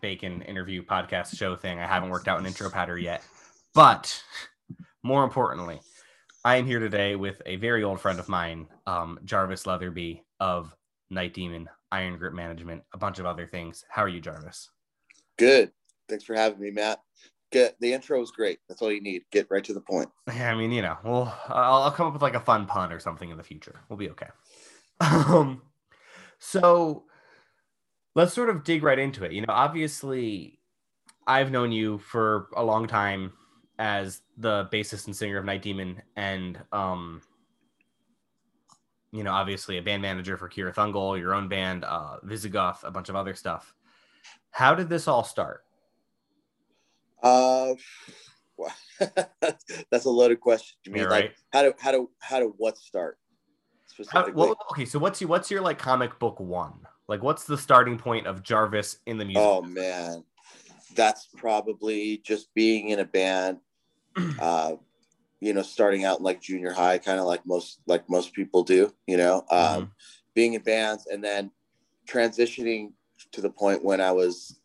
[0.00, 1.78] Bacon interview podcast show thing.
[1.78, 3.22] I haven't worked out an intro pattern yet.
[3.74, 4.22] But
[5.02, 5.80] more importantly,
[6.44, 10.74] I am here today with a very old friend of mine, um, Jarvis Leatherby of
[11.10, 13.84] Night Demon, Iron Grip Management, a bunch of other things.
[13.88, 14.70] How are you, Jarvis?
[15.38, 15.70] Good.
[16.08, 17.00] Thanks for having me, Matt.
[17.52, 18.60] Get the intro was great.
[18.68, 19.22] That's all you need.
[19.30, 20.08] Get right to the point.
[20.26, 22.92] Yeah, I mean, you know, well, I'll, I'll come up with like a fun pun
[22.92, 23.80] or something in the future.
[23.88, 24.28] We'll be okay.
[25.00, 25.62] Um,
[26.38, 27.04] so
[28.14, 29.32] let's sort of dig right into it.
[29.32, 30.58] You know, obviously,
[31.26, 33.32] I've known you for a long time
[33.78, 37.22] as the bassist and singer of Night Demon, and um,
[39.12, 42.90] you know, obviously a band manager for Cirith Ungol, your own band, uh, Visigoth, a
[42.90, 43.74] bunch of other stuff.
[44.50, 45.64] How did this all start?
[47.22, 47.74] Uh,
[49.90, 50.76] that's a loaded question.
[50.84, 51.32] You mean Yeah, like right.
[51.52, 53.18] how do how do how do what start
[54.08, 56.74] How, well, okay, so what's your what's your like comic book one?
[57.08, 59.42] Like, what's the starting point of Jarvis in the music?
[59.42, 60.24] oh man,
[60.94, 63.58] that's probably just being in a band.
[64.38, 64.76] Uh,
[65.40, 68.62] you know, starting out in like junior high, kind of like most like most people
[68.62, 68.92] do.
[69.06, 69.90] You know, um, Mhm.
[70.34, 71.50] being in bands and then
[72.06, 72.92] transitioning
[73.32, 74.60] to the point when I was,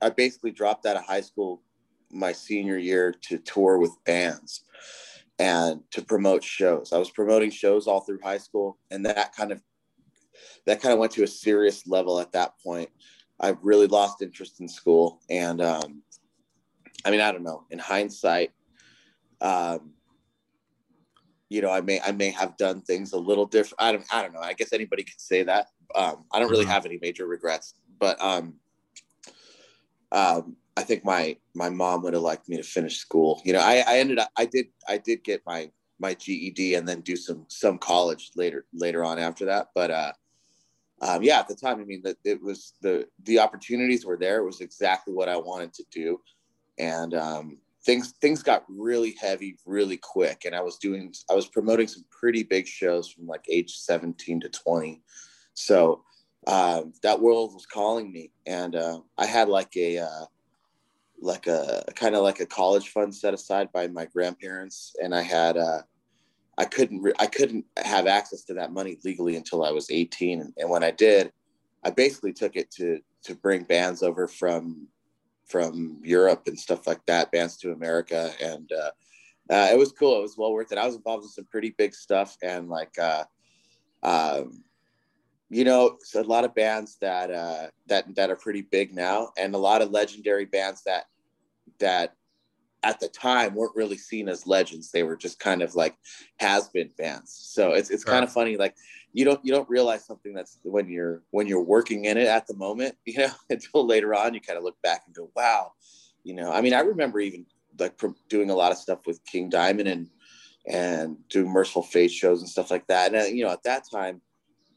[0.00, 1.62] I basically dropped out of high school
[2.10, 4.62] my senior year to tour with bands
[5.38, 6.92] and to promote shows.
[6.92, 9.60] I was promoting shows all through high school, and that kind of
[10.66, 12.90] that kind of went to a serious level at that point.
[13.40, 16.02] I really lost interest in school, and um,
[17.04, 17.64] I mean, I don't know.
[17.70, 18.52] In hindsight,
[19.40, 19.92] um,
[21.48, 23.82] you know, I may I may have done things a little different.
[23.82, 24.40] I don't I don't know.
[24.40, 25.68] I guess anybody could say that.
[25.94, 26.68] Um, I don't really Mhm.
[26.68, 28.60] have any major regrets, but um,
[30.12, 33.42] um, I think my my mom would have liked me to finish school.
[33.44, 36.88] You know, I, I ended up I did I did get my my GED and
[36.88, 39.68] then do some some college later later on after that.
[39.74, 40.12] But uh,
[41.00, 44.38] um, yeah, at the time, I mean, that it was the the opportunities were there.
[44.38, 46.20] It was exactly what I wanted to do,
[46.78, 50.44] and um, things things got really heavy really quick.
[50.44, 54.40] And I was doing I was promoting some pretty big shows from like age seventeen
[54.40, 55.02] to twenty.
[55.54, 56.04] So
[56.46, 60.26] um, that world was calling me, and uh, I had like a uh,
[61.20, 65.22] like a kind of like a college fund set aside by my grandparents, and I
[65.22, 65.82] had uh,
[66.60, 70.42] I couldn't re- I couldn't have access to that money legally until I was 18,
[70.42, 71.32] and, and when I did,
[71.82, 74.86] I basically took it to to bring bands over from
[75.46, 78.90] from Europe and stuff like that, bands to America, and uh,
[79.50, 80.18] uh, it was cool.
[80.18, 80.76] It was well worth it.
[80.76, 82.96] I was involved in some pretty big stuff, and like.
[82.98, 83.24] Uh,
[84.02, 84.64] um,
[85.52, 89.32] you know, so a lot of bands that uh, that that are pretty big now,
[89.36, 91.06] and a lot of legendary bands that
[91.80, 92.14] that
[92.82, 94.90] at the time weren't really seen as legends.
[94.90, 95.96] They were just kind of like
[96.38, 97.32] has been bands.
[97.32, 98.56] So it's it's kind of funny.
[98.56, 98.74] Like
[99.12, 102.46] you don't you don't realize something that's when you're when you're working in it at
[102.46, 105.72] the moment, you know, until later on you kind of look back and go, wow,
[106.24, 106.52] you know.
[106.52, 107.46] I mean, I remember even
[107.78, 110.08] like doing a lot of stuff with King Diamond and
[110.66, 113.12] and doing Mercyful Fate shows and stuff like that.
[113.12, 114.20] And uh, you know, at that time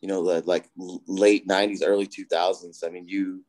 [0.03, 0.70] you know, the like
[1.08, 2.85] late '90s, early 2000s.
[2.85, 3.41] I mean, you,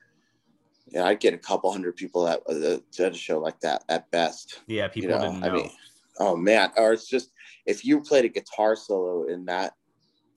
[0.86, 3.84] you know, I'd get a couple hundred people at, uh, at a show like that
[3.88, 4.60] at best.
[4.66, 5.70] Yeah, people know, didn't I mean,
[6.18, 7.30] Oh man, or it's just
[7.66, 9.74] if you played a guitar solo in that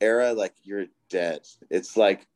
[0.01, 1.41] era, like you're dead.
[1.69, 2.27] It's like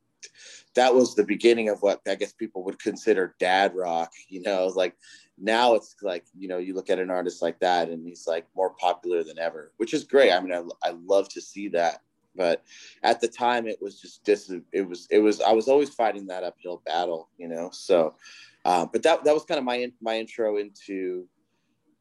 [0.75, 4.11] that was the beginning of what I guess people would consider dad rock.
[4.29, 4.95] You know, like
[5.39, 8.45] now it's like you know you look at an artist like that and he's like
[8.55, 10.31] more popular than ever, which is great.
[10.31, 12.01] I mean, I, I love to see that
[12.35, 12.63] but
[13.03, 16.27] at the time it was just dis it was it was i was always fighting
[16.27, 18.15] that uphill battle you know so
[18.63, 21.27] uh, but that that was kind of my in- my intro into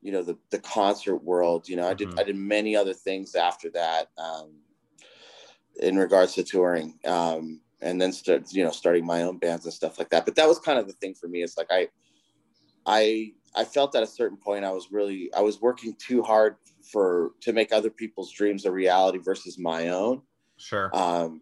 [0.03, 2.21] you know the the concert world you know i did Mhm.
[2.21, 4.53] i did many other things after that um
[5.81, 9.75] in regards to touring um and then start you know starting my own bands and
[9.75, 11.89] stuff like that but that was kind of the thing for me it's like i
[12.87, 16.57] i i felt at a certain point i was really i was working too hard
[16.83, 20.23] for to make other people's dreams a reality versus my own
[20.57, 20.95] Sure.
[20.95, 21.41] um,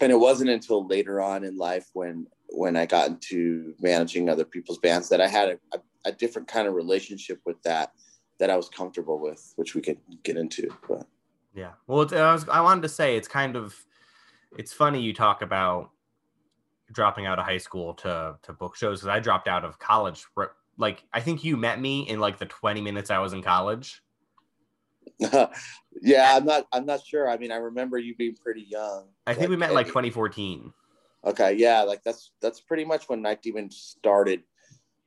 [0.00, 4.44] and it wasn't until later on in life when when I got into managing other
[4.44, 7.92] people's bands that I had a, a, a different kind of relationship with that
[8.38, 10.68] that I was comfortable with, which we could get into.
[10.88, 11.06] But
[11.54, 13.74] yeah, well, I was I wanted to say it's kind of
[14.56, 15.90] it's funny you talk about
[16.90, 20.24] dropping out of high school to to book shows because I dropped out of college.
[20.78, 24.00] Like I think you met me in like the 20 minutes I was in college.
[25.18, 27.28] yeah, I'm not I'm not sure.
[27.28, 29.06] I mean, I remember you being pretty young.
[29.26, 30.72] I think like, we met like 2014.
[31.24, 34.42] Okay, yeah, like that's that's pretty much when Night Demon started.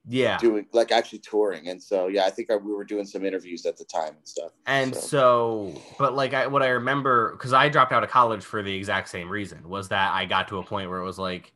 [0.07, 3.23] Yeah, doing like actually touring, and so yeah, I think I, we were doing some
[3.23, 4.51] interviews at the time and stuff.
[4.65, 8.43] And so, so but like I, what I remember, because I dropped out of college
[8.43, 11.19] for the exact same reason, was that I got to a point where it was
[11.19, 11.53] like,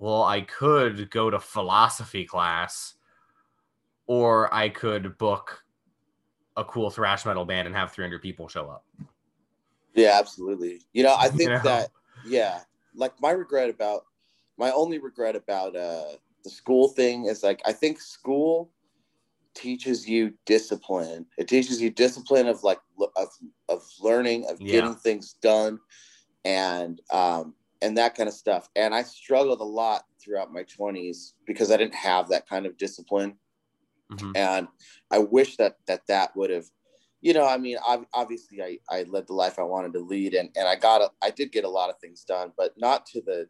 [0.00, 2.94] well, I could go to philosophy class,
[4.06, 5.62] or I could book
[6.56, 8.84] a cool thrash metal band and have 300 people show up.
[9.94, 10.80] Yeah, absolutely.
[10.94, 11.60] You know, I think you know?
[11.62, 11.90] that
[12.24, 12.60] yeah,
[12.94, 14.06] like my regret about
[14.56, 18.70] my only regret about uh the school thing is like I think school
[19.54, 21.26] teaches you discipline.
[21.36, 22.80] It teaches you discipline of like
[23.16, 23.28] of
[23.68, 24.72] of learning, of yeah.
[24.72, 25.78] getting things done
[26.46, 28.68] and um and that kind of stuff.
[28.76, 32.76] And I struggled a lot throughout my 20s because I didn't have that kind of
[32.76, 33.36] discipline.
[34.12, 34.32] Mm-hmm.
[34.34, 34.68] And
[35.10, 36.66] I wish that that that would have
[37.22, 37.76] you know, I mean,
[38.14, 41.10] obviously, I, I led the life I wanted to lead, and and I got a,
[41.22, 43.46] I did get a lot of things done, but not to the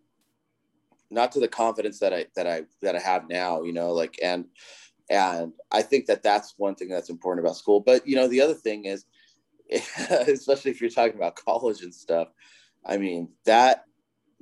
[1.10, 3.62] not to the confidence that I that I that I have now.
[3.62, 4.46] You know, like and
[5.08, 7.80] and I think that that's one thing that's important about school.
[7.80, 9.04] But you know, the other thing is,
[10.10, 12.28] especially if you're talking about college and stuff,
[12.84, 13.84] I mean that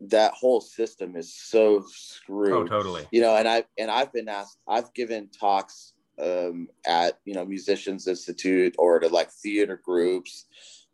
[0.07, 2.53] that whole system is so screwed.
[2.53, 3.07] Oh, totally.
[3.11, 7.45] You know, and I and I've been asked, I've given talks um, at you know
[7.45, 10.47] Musicians Institute or to like theater groups.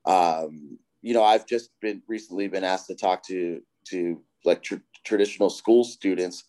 [0.07, 4.77] Um, you know, I've just been recently been asked to talk to to like tr-
[5.05, 6.45] traditional school students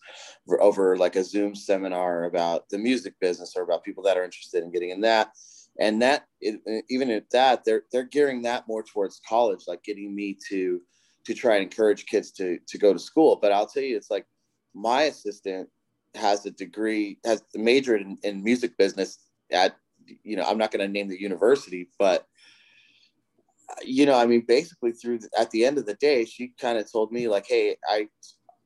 [0.46, 4.24] for, over like a Zoom seminar about the music business or about people that are
[4.24, 5.30] interested in getting in that.
[5.78, 10.14] And that it, even at that, they're they're gearing that more towards college, like getting
[10.14, 10.80] me to
[11.26, 13.36] to try and encourage kids to to go to school.
[13.36, 14.26] But I'll tell you, it's like
[14.74, 15.68] my assistant
[16.14, 19.18] has a degree, has majored in, in music business
[19.52, 19.76] at,
[20.22, 22.26] you know, I'm not going to name the university, but
[23.82, 26.78] you know, I mean, basically through the, at the end of the day, she kind
[26.78, 28.08] of told me like, Hey, I,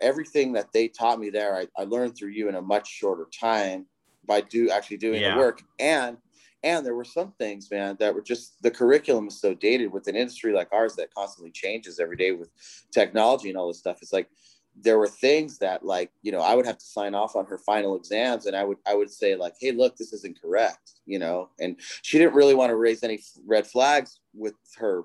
[0.00, 3.26] everything that they taught me there, I, I learned through you in a much shorter
[3.38, 3.86] time
[4.26, 5.34] by do actually doing yeah.
[5.34, 5.62] the work.
[5.78, 6.18] And,
[6.62, 10.06] and there were some things, man, that were just the curriculum is so dated with
[10.08, 12.50] an industry like ours that constantly changes every day with
[12.92, 13.98] technology and all this stuff.
[14.02, 14.28] It's like
[14.76, 17.58] there were things that like you know i would have to sign off on her
[17.58, 21.18] final exams and i would i would say like hey look this isn't correct you
[21.18, 25.02] know and she didn't really want to raise any red flags with her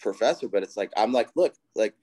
[0.00, 1.94] professor but it's like i'm like look like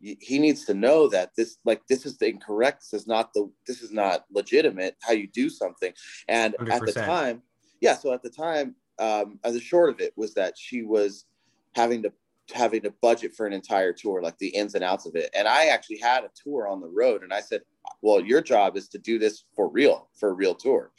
[0.00, 3.48] he needs to know that this like this is the incorrect this is not the
[3.66, 5.92] this is not legitimate how you do something
[6.28, 6.72] and 100%.
[6.72, 7.42] at the time
[7.82, 11.26] yeah so at the time um the short of it was that she was
[11.74, 12.10] having to
[12.50, 15.30] having to budget for an entire tour, like the ins and outs of it.
[15.34, 17.62] And I actually had a tour on the road, and I said,
[18.00, 20.92] "Well, your job is to do this for real, for a real tour."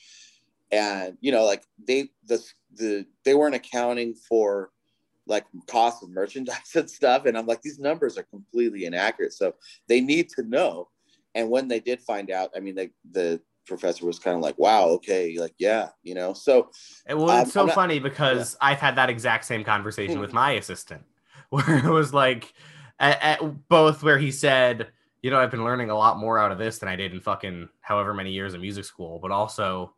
[0.72, 2.44] And you know, like they the
[2.76, 4.72] the they weren't accounting for
[5.26, 9.34] like cost of merchandise and stuff, and I'm like, these numbers are completely inaccurate.
[9.34, 9.56] So
[9.88, 10.90] they need to know.
[11.36, 14.58] And when they did find out, I mean, the the professor was kind of like,
[14.58, 16.70] "Wow, okay, like yeah, you know." So,
[17.08, 18.70] well, it's um, so not, funny because yeah.
[18.70, 21.04] I've had that exact same conversation with my assistant
[21.50, 22.54] where it was like
[23.00, 24.88] at, at both where he said,
[25.22, 27.22] you know, I've been learning a lot more out of this than I did in
[27.22, 29.94] fucking however many years of music school, but also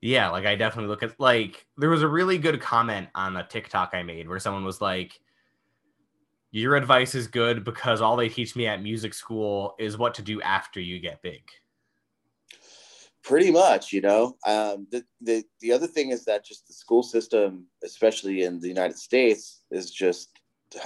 [0.00, 3.46] yeah, like I definitely look at like there was a really good comment on a
[3.46, 5.18] TikTok I made where someone was like,
[6.52, 10.22] Your advice is good because all they teach me at music school is what to
[10.22, 11.42] do after you get big.
[13.28, 14.36] Pretty much, you know.
[14.46, 18.68] Um, the, the the other thing is that just the school system, especially in the
[18.68, 20.30] United States, is just,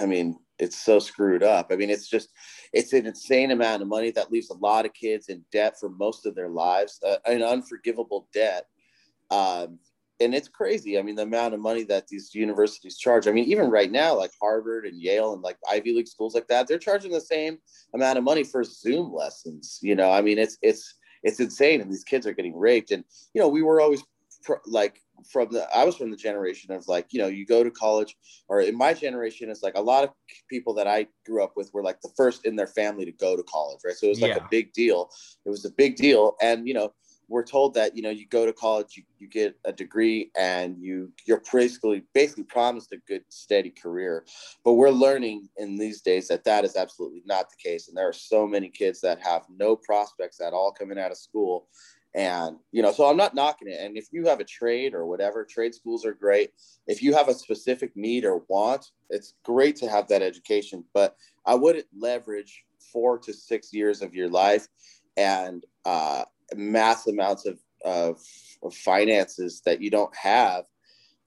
[0.01, 1.67] I mean, it's so screwed up.
[1.71, 2.31] I mean, it's just,
[2.73, 5.89] it's an insane amount of money that leaves a lot of kids in debt for
[5.89, 8.67] most of their lives, uh, an unforgivable debt.
[9.31, 9.79] Um,
[10.19, 10.99] and it's crazy.
[10.99, 13.29] I mean, the amount of money that these universities charge.
[13.29, 16.49] I mean, even right now, like Harvard and Yale and like Ivy League schools like
[16.49, 17.59] that, they're charging the same
[17.95, 19.79] amount of money for Zoom lessons.
[19.81, 22.91] You know, I mean, it's it's it's insane, and these kids are getting raped.
[22.91, 24.03] And you know, we were always
[24.67, 25.01] like
[25.31, 28.17] from the I was from the generation of like you know you go to college
[28.49, 30.11] or in my generation it's like a lot of
[30.49, 33.37] people that I grew up with were like the first in their family to go
[33.37, 34.45] to college right so it was like yeah.
[34.45, 35.11] a big deal
[35.45, 36.93] it was a big deal and you know
[37.33, 40.77] we're told that you know you go to college you, you get a degree and
[40.79, 44.25] you you're basically basically promised a good steady career.
[44.65, 47.89] But we're learning in these days that that is absolutely not the case.
[47.89, 51.17] And there are so many kids that have no prospects at all coming out of
[51.17, 51.69] school.
[52.15, 53.81] And you know so i'm not knocking it.
[53.81, 56.51] And if you have a trade or whatever trade schools are great.
[56.87, 60.85] If you have a specific need or want it's great to have that education.
[60.93, 62.63] But i wouldn't leverage
[62.93, 64.69] four to six years of your life
[65.17, 66.25] and uh,
[66.57, 68.21] mass amounts of, of,
[68.63, 70.65] of finances that you don't have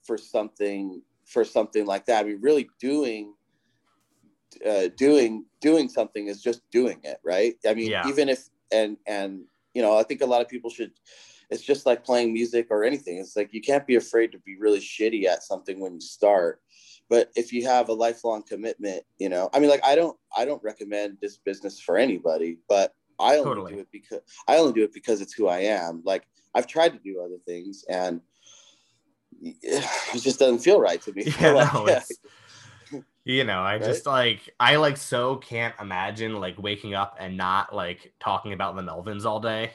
[0.02, 2.24] for something for something like that.
[2.24, 3.34] I mean, really doing
[4.64, 7.56] uh, doing doing something is just doing it, right?
[7.66, 8.08] I mean, Yeah.
[8.08, 10.92] even if and and you know, I think a lot of people should.
[11.48, 13.18] It's just like playing music or anything.
[13.18, 16.60] It's like you can't be afraid to be really shitty at something when you start.
[17.08, 20.44] But if you have a lifelong commitment, you know, I mean, like I don't, I
[20.44, 23.72] don't recommend this business for anybody, but I only Totally.
[23.74, 26.02] do it because I only do it because it's who I am.
[26.04, 28.20] Like I've tried to do other things and
[29.42, 31.24] it just doesn't feel right to me.
[31.40, 33.00] Yeah, Like, no, yeah.
[33.24, 33.82] you know, I Right?
[33.82, 38.76] just like I like so can't imagine like waking up and not like talking about
[38.76, 39.72] the Melvins all day.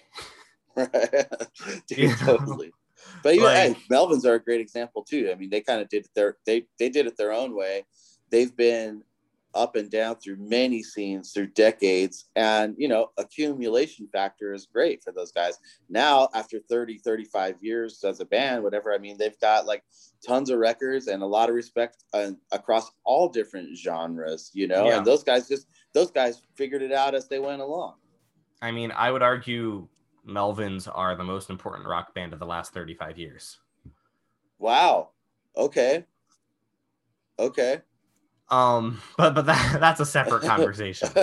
[0.75, 2.15] Dude, You know?
[2.37, 2.71] totally.
[3.23, 5.29] But even Like- hey, Melvins are a great example too.
[5.31, 7.85] I mean, they kind of did it their they they did it their own way.
[8.29, 9.03] They've been
[9.53, 15.03] up and down through many scenes through decades and you know accumulation factor is great
[15.03, 15.59] for those guys.
[15.89, 19.83] Now after 30 35 years as a band whatever i mean they've got like
[20.25, 24.87] tons of records and a lot of respect uh, across all different genres you know
[24.87, 24.97] Yeah.
[24.97, 27.95] and those guys just those guys figured it out as they went along.
[28.61, 29.87] I mean, I would argue
[30.27, 33.59] Melvins are the most important rock band of the last 35 years.
[34.59, 35.09] wow.
[35.57, 36.05] Okay.
[37.39, 37.81] Okay
[38.51, 41.09] Um, but but that that's a separate conversation.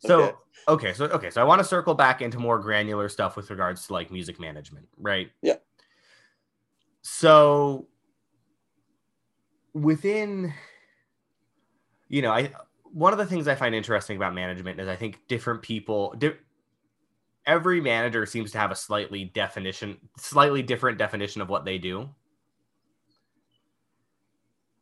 [0.00, 0.36] So Okay.
[0.68, 3.86] okay, so okay, so I want to circle back into more granular stuff with regards
[3.86, 5.30] to like music management, right?
[5.42, 5.56] Yeah.
[7.02, 7.86] So
[9.74, 10.52] within
[12.08, 12.50] you know, I
[12.84, 16.36] one of the things I find interesting about management is I think different people di-
[17.46, 22.08] every manager seems to have a slightly definition slightly different definition of what they do.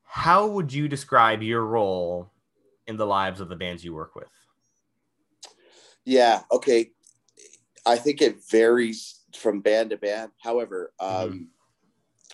[0.08, 2.32] How would you describe your role
[2.86, 4.30] in the lives of the bands you work with?
[6.04, 6.42] Yeah.
[6.50, 6.90] Okay.
[7.84, 10.32] I think it varies from band to band.
[10.42, 11.48] However, um,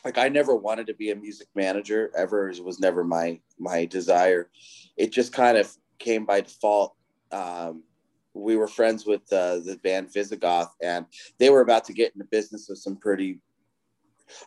[0.04, 2.48] like I never wanted to be a music manager ever.
[2.50, 4.50] It was never my my desire.
[4.96, 6.94] It just kind of came by default.
[7.32, 7.82] Um,
[8.34, 11.06] we were friends with uh, the band Visigoth, and
[11.38, 13.40] they were about to get into business with some pretty,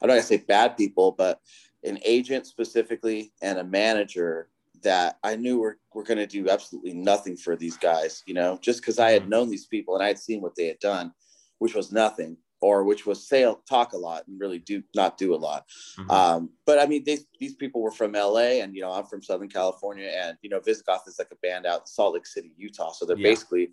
[0.01, 1.39] I don't want to say bad people, but
[1.83, 4.49] an agent specifically and a manager
[4.83, 8.59] that I knew were, were going to do absolutely nothing for these guys, you know,
[8.61, 9.29] just because I had Mhm.
[9.29, 11.13] known these people and I had seen what they had done,
[11.57, 15.33] which was nothing, or which was say talk a lot and really do not do
[15.33, 15.65] a lot.
[15.97, 16.11] Mhm.
[16.11, 19.21] Um, but I mean, they, these people were from LA and, you know, I'm from
[19.23, 22.53] Southern California and, you know, Visigoth is like a band out in Salt Lake City,
[22.57, 22.91] Utah.
[22.91, 23.29] So they're Yeah.
[23.29, 23.71] basically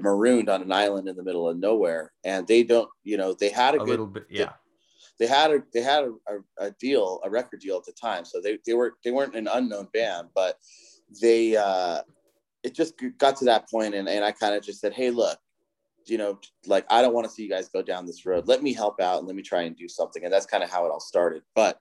[0.00, 2.12] marooned on an island in the middle of nowhere.
[2.24, 4.54] And they don't, you know, they had a, a good, little bit, yeah.
[5.18, 8.24] They had a, they had a, a, deal, a record deal at the time.
[8.24, 10.56] So they, they were, they weren't an unknown band, but
[11.20, 12.02] they, uh,
[12.62, 15.38] it just got to that point and, and I kind of just said, Hey, look,
[16.06, 18.48] you know, like I don't want to see you guys go down this road.
[18.48, 20.24] Let me help out and let me try and do something.
[20.24, 21.42] And that's kind of how it all started.
[21.54, 21.78] But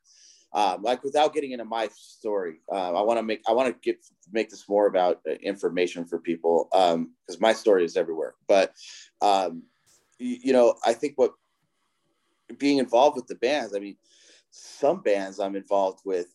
[0.53, 3.79] um, like without getting into my story, uh, I want to make I want to
[3.81, 8.35] get make this more about uh, information for people because my story is everywhere.
[8.47, 8.73] But
[9.21, 9.63] um,
[10.19, 11.33] you, you know, I think what
[12.57, 13.97] being involved with the bands, I mean,
[14.51, 16.27] some bands I'm involved with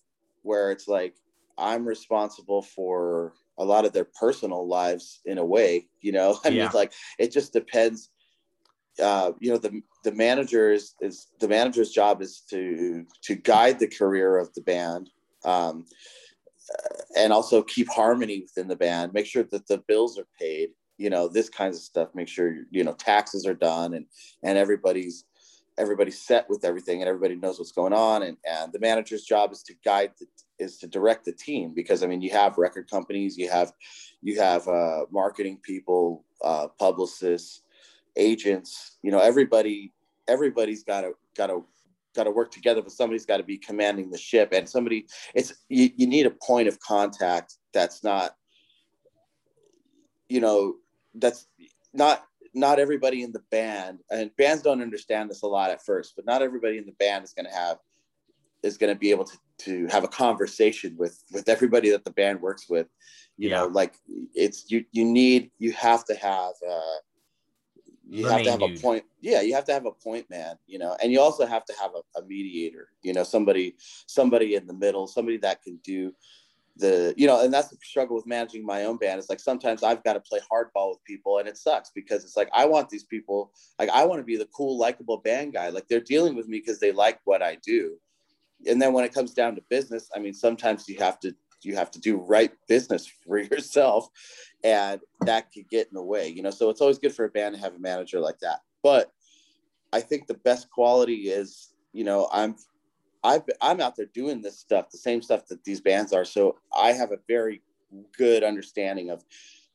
[0.43, 1.15] where it's like
[1.59, 6.39] I'm responsible for a lot of their personal lives in a way, you know.
[6.45, 6.65] I Yeah.
[6.65, 8.11] mean, like it just depends.
[9.03, 13.79] Uh, you know, the the manager is, is the manager's job is to to guide
[13.79, 15.09] the career of the band,
[15.45, 15.87] um,
[17.17, 19.15] and also keep harmony within the band.
[19.15, 20.71] Make sure that the bills are paid.
[20.99, 22.09] You know, this kinds of stuff.
[22.15, 24.05] Make sure you know taxes are done and
[24.43, 25.25] and everybody's
[25.79, 28.23] everybody's set with everything and everybody knows what's going on.
[28.23, 30.27] And and the manager's job is to guide the,
[30.59, 33.73] is to direct the team because i mean you have record companies you have
[34.21, 37.63] you have uh, marketing people uh, publicists
[38.17, 39.93] agents you know everybody
[40.29, 41.65] everybody's got to got to
[42.15, 44.51] got to work together but somebody's got to be commanding the ship.
[44.53, 48.37] And somebody it's you, you need a point of contact that's not
[50.29, 50.77] you know
[51.15, 51.47] that's
[51.93, 56.15] not not everybody in the band and bands don't understand this a lot at first
[56.17, 57.79] but not everybody in the band is going to have
[58.63, 62.11] is going to be able to, to have a conversation with with everybody that the
[62.11, 62.89] band works with
[63.37, 63.95] you know like
[64.35, 66.99] it's you you need you have to have uh
[68.09, 68.79] you The have to have dude.
[68.79, 71.47] a point yeah you have to have a point man you know and you also
[71.47, 73.75] have to have a, a mediator you know somebody
[74.07, 76.13] somebody in the middle somebody that can do
[76.77, 79.19] the you know and that's the struggle with managing my own band.
[79.19, 82.37] It's like sometimes i've got to play hardball with people and it sucks because it's
[82.37, 85.69] like i want these people like i want to be the cool likable band guy.
[85.69, 87.97] Like they're dealing with me because they like what i do.
[88.67, 91.77] And then when it comes down to business i mean sometimes you have to you
[91.77, 94.09] have to do right business for yourself
[94.65, 96.51] and that could get in the way you know?
[96.51, 98.61] So it's always good for a band to have a manager like that.
[98.83, 99.13] But
[99.93, 102.57] i think the best quality is you know i'm
[103.25, 106.25] I've, i'm out there doing this stuff the same stuff that these bands are.
[106.25, 107.63] So i have a very
[108.17, 109.25] good understanding of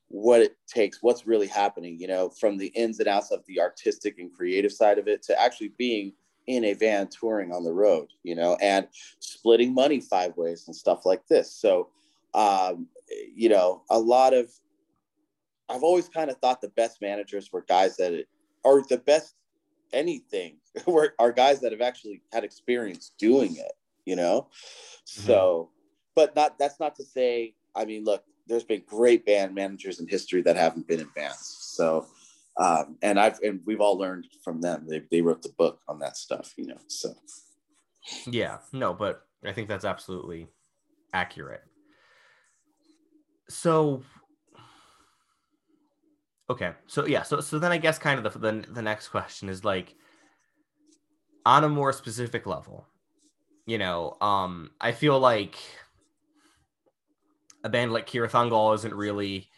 [0.10, 3.60] what it takes what's really happening you know from the ins and outs of the
[3.60, 6.14] artistic and creative side of it to actually being
[6.48, 8.88] in a van touring on the road you know and
[9.20, 11.52] splitting money five ways and stuff like this.
[11.52, 11.90] So
[12.34, 12.88] um,
[13.36, 14.52] you know a lot of
[15.70, 18.26] i've always kind of thought the best managers were guys that
[18.64, 19.36] or the best
[19.94, 20.58] anything.
[20.86, 23.72] Were are guys that have actually had experience doing it
[24.06, 24.48] you know?
[25.04, 25.70] So
[26.18, 30.08] but not that's not to say i mean look there's been great band managers in
[30.08, 32.08] history that haven't been in bands so
[32.58, 34.86] um, and i've and we've all learned from them.
[34.90, 37.14] They, they wrote the book on that stuff you know so.
[38.26, 40.48] Yeah, no, but I think that's absolutely
[41.14, 41.64] accurate.
[43.50, 44.02] So,
[46.50, 49.50] okay, so yeah, so so then I guess kind of the the, the next question
[49.50, 49.96] is like
[51.46, 52.88] on a more specific level,
[53.66, 55.58] you know, um, I feel like
[57.64, 59.50] a band like Cirith Ungol isn't really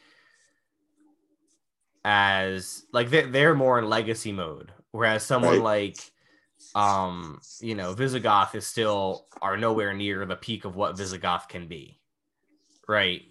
[2.03, 5.63] as like they're, they're more in legacy mode, whereas someone Right.
[5.63, 6.11] like
[6.75, 11.67] um you know visigoth is still are nowhere near the peak of what visigoth can
[11.67, 11.99] be
[12.87, 13.23] right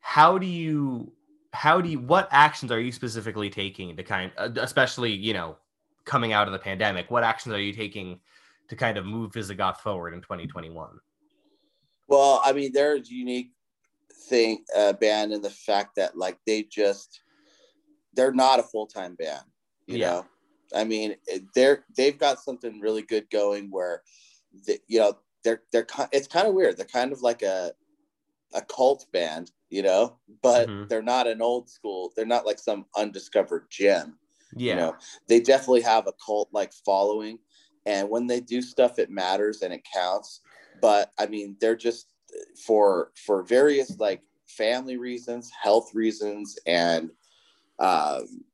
[0.00, 1.12] how do you
[1.52, 5.56] how do you what actions are you specifically taking to kind uh, especially you know
[6.04, 8.20] coming out of the pandemic what actions are you taking
[8.68, 10.88] to kind of move visigoth forward in 2021
[12.06, 13.52] Well, I mean, they're a unique
[14.28, 17.20] thing, uh, band in the fact that like they just
[18.14, 19.44] they're not a full time band.
[19.86, 20.06] You Yeah.
[20.06, 20.26] know,
[20.74, 21.16] I mean,
[21.54, 24.02] they're they've got something really good going where,
[24.66, 26.76] the, you know, they're they're it's kind of weird.
[26.76, 27.72] They're kind of like a
[28.54, 30.88] a cult band, you know, but Mhm.
[30.88, 32.12] they're not an old school.
[32.16, 34.18] They're not like some undiscovered gem
[34.56, 34.96] yeah you know
[35.28, 37.38] they definitely have a cult like following
[37.86, 40.40] and when they do stuff it matters and it counts
[40.80, 42.14] but i mean they're just
[42.66, 47.10] for for various like family reasons health reasons and
[47.78, 48.44] um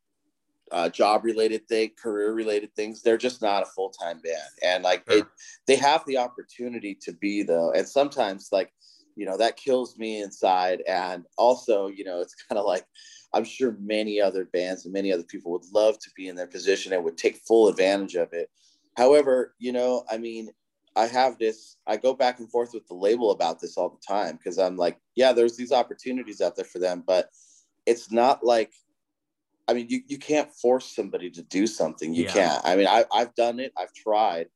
[0.73, 5.05] uh, job related thing career related things they're just not a full-time band and like
[5.09, 5.19] Sure.
[5.19, 5.27] it
[5.67, 8.73] they have the opportunity to be though and sometimes like
[9.17, 10.83] you know that kills me inside.
[10.89, 12.85] And also you know it's kind of like
[13.33, 16.47] i'm sure many other bands and many other people would love to be in their
[16.47, 18.51] position and would take full advantage of it.
[18.97, 20.51] However you know i mean
[20.97, 24.07] i have this i go back and forth with the label about this all the
[24.07, 27.31] time because i'm like yeah there's these opportunities out there for them but
[27.87, 28.73] it's not like
[29.67, 32.15] i mean you, you can't force somebody to do something.
[32.15, 32.33] You Yeah.
[32.33, 32.61] can't.
[32.65, 33.73] I mean I, i've done it.
[33.77, 34.47] I've tried.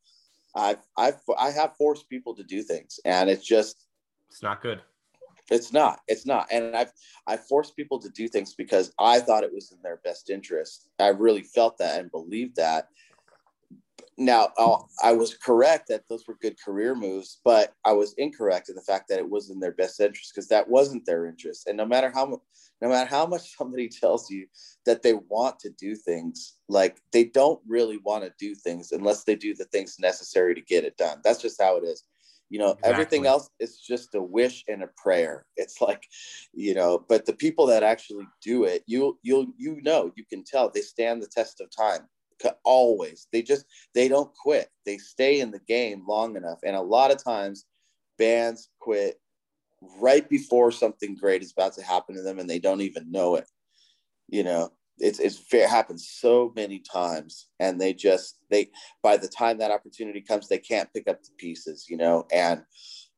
[0.54, 3.00] I've i've i have forced people to do things.
[3.04, 3.87] And it's just
[4.30, 4.80] it's not good.
[5.50, 6.00] It's not.
[6.08, 6.46] It's not.
[6.50, 6.92] And i've
[7.26, 10.88] i forced people to do things because i thought it was in their best interest.
[10.98, 12.88] I really felt that and believed that.
[14.16, 18.68] Now I'll- i was correct that those were good career moves but i was incorrect
[18.68, 21.66] in the fact that it was in their best interest because that wasn't their interest.
[21.66, 22.42] And no matter how
[22.82, 24.46] no matter how much somebody tells you
[24.86, 29.24] that they want to do things like they don't really want to do things unless
[29.24, 31.20] they do the things necessary to get it done.
[31.24, 32.04] That's just how it is
[32.50, 35.46] you know everything else is just a wish and a prayer.
[35.56, 36.04] It's like
[36.52, 40.44] you know but the people that actually do it you you'll you know you can
[40.44, 42.08] tell they stand the test of time
[42.64, 43.26] always.
[43.32, 44.68] They just they don't quit.
[44.86, 46.60] They stay in the game long enough.
[46.64, 47.66] And a lot of times
[48.16, 49.20] bands quit
[50.00, 53.36] right before something great is about to happen to them and they don't even know
[53.36, 53.46] it
[54.28, 58.68] you know it's it's it happens so many times and they just they
[59.02, 62.62] by the time that opportunity comes they can't pick up the pieces you know and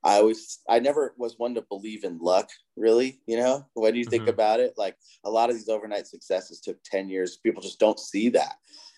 [0.04, 3.66] i always i never was one to believe in luck really you know?
[3.74, 4.30] When you think Mhm.
[4.30, 7.36] about it like a lot of these overnight successes took 10 years.
[7.36, 8.54] People just don't see that.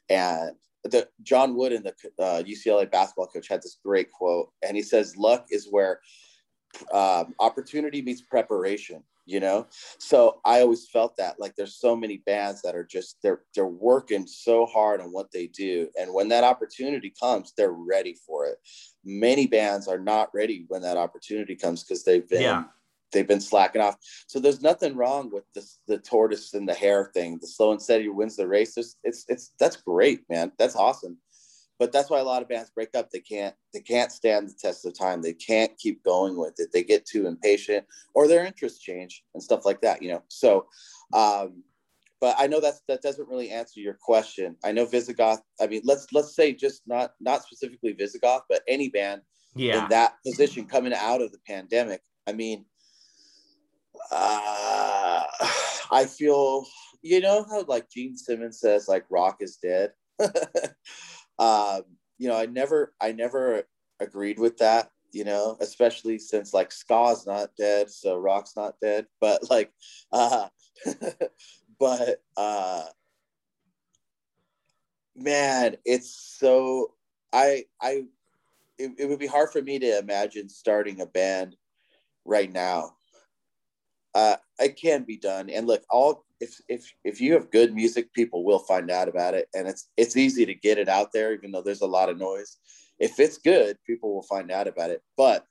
[0.09, 0.53] And
[0.85, 5.17] the john wooden the uh, ucla basketball coach had this great quote and he says
[5.17, 6.01] luck is where
[6.93, 9.67] um, opportunity meets preparation you know
[9.99, 13.67] so i always felt that like there's so many bands that are just they're they're
[13.67, 18.47] working so hard on what they do and when that opportunity comes they're ready for
[18.47, 18.59] it
[19.05, 22.65] many bands are not ready when that opportunity comes because they've been Yeah.
[23.13, 23.97] they've been slacking off.
[24.27, 27.39] So there's nothing wrong with this the tortoise and the hare thing.
[27.41, 28.75] The slow and steady wins the race.
[28.75, 30.53] There's, it's it's that's great, man.
[30.59, 31.19] That's awesome.
[31.79, 33.11] But that's why a lot of bands break up.
[33.11, 35.21] They can't they can't stand the test of time.
[35.21, 36.71] They can't keep going with it.
[36.73, 40.03] They get too impatient or their interests change and stuff like that.
[40.03, 40.23] You know.
[40.29, 40.67] So,
[41.13, 41.65] um,
[42.21, 44.57] but I know that's that doesn't really answer your question.
[44.65, 45.43] I know Visigoth.
[45.61, 49.23] I mean, let's let's say just not not specifically Visigoth, but any band
[49.57, 49.83] Yeah.
[49.83, 52.03] in that position coming out of the pandemic.
[52.29, 52.65] I mean,
[54.13, 55.25] uh,
[55.91, 56.67] I feel,
[57.03, 59.93] you know, how like Gene Simmons says, like rock is dead.
[61.39, 61.83] um,
[62.19, 63.65] you know, I never, I never
[64.01, 64.91] agreed with that.
[65.13, 69.07] You know, especially since like ska's not dead, so rock's not dead.
[69.21, 69.71] But like,
[70.11, 70.49] uh,
[71.79, 72.85] but uh,
[75.15, 76.95] man, it's so
[77.33, 78.05] I I
[78.79, 81.57] it, it would be hard for me to imagine starting a band
[82.25, 82.95] right now.
[84.15, 88.13] Uh, it can be done, and look, all if if if you have good music,
[88.13, 91.33] people will find out about it, and it's it's easy to get it out there,
[91.33, 92.59] even though there's a lot of noise.
[92.99, 95.03] If it's good, people will find out about it.
[95.17, 95.47] But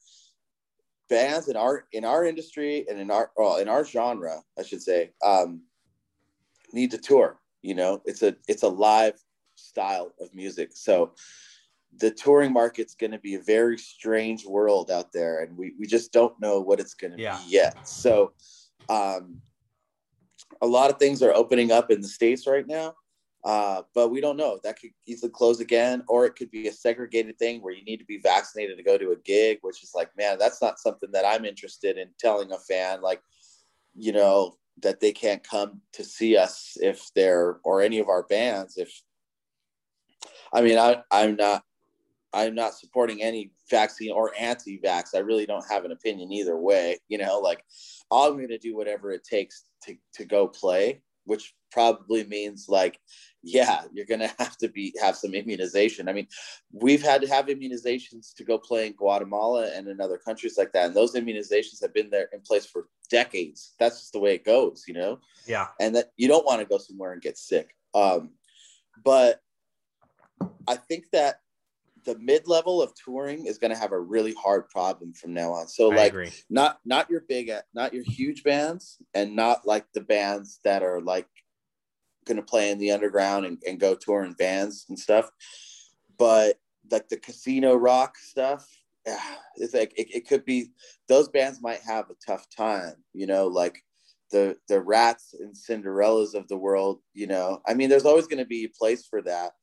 [1.10, 4.82] bands in our in our industry and in our well in our genre, I should
[4.82, 5.62] say, um,
[6.74, 7.40] need to tour.
[7.62, 9.18] You know, it's a it's a live
[9.56, 11.14] style of music, so
[12.00, 15.86] the touring market's going to be a very strange world out there and we, we
[15.86, 17.38] just don't know what it's going to Yeah.
[17.38, 18.32] be yet so
[18.88, 19.42] um,
[20.62, 22.94] a lot of things are opening up in the states right now
[23.44, 26.72] uh, but we don't know that could easily close again or it could be a
[26.72, 29.92] segregated thing where you need to be vaccinated to go to a gig which is
[29.96, 33.22] like man that's not something that i'm interested in telling a fan like
[33.96, 38.24] you know that they can't come to see us if they're or any of our
[38.24, 39.02] bands if
[40.54, 41.64] i mean I, i'm not
[42.34, 45.16] I'm not supporting any vaccine or anti-vax.
[45.16, 46.98] I really don't have an opinion either way.
[47.10, 47.64] You know, like
[48.12, 53.00] I'm going to do whatever it takes to to go play, which probably means like,
[53.44, 56.10] yeah, you're going to have to be have some immunization.
[56.10, 56.28] I mean,
[56.72, 60.72] we've had to have immunizations to go play in Guatemala and in other countries like
[60.74, 63.74] that, and those immunizations have been there in place for decades.
[63.80, 65.68] That's just the way it goes, you know Yeah.
[65.80, 67.76] and that you don't want to go somewhere and get sick.
[67.94, 68.32] Um,
[69.04, 69.42] but
[70.68, 71.42] I think that
[72.06, 75.54] the mid level of touring is going to have a really hard problem from now
[75.54, 75.68] on.
[75.68, 76.32] So I like agree.
[76.50, 81.02] not not your big not your huge bands and not like the bands that are
[81.02, 81.28] like
[82.26, 85.30] going to play in the underground and, and go tour in bands and stuff
[86.18, 86.60] but
[86.92, 88.68] like the casino rock stuff
[89.08, 90.70] ah, it's like it, it could be
[91.08, 93.84] those bands might have a tough time you know like
[94.32, 98.38] the the Ratts and cinderellas of the world you know i mean there's always going
[98.38, 99.54] to be a place for that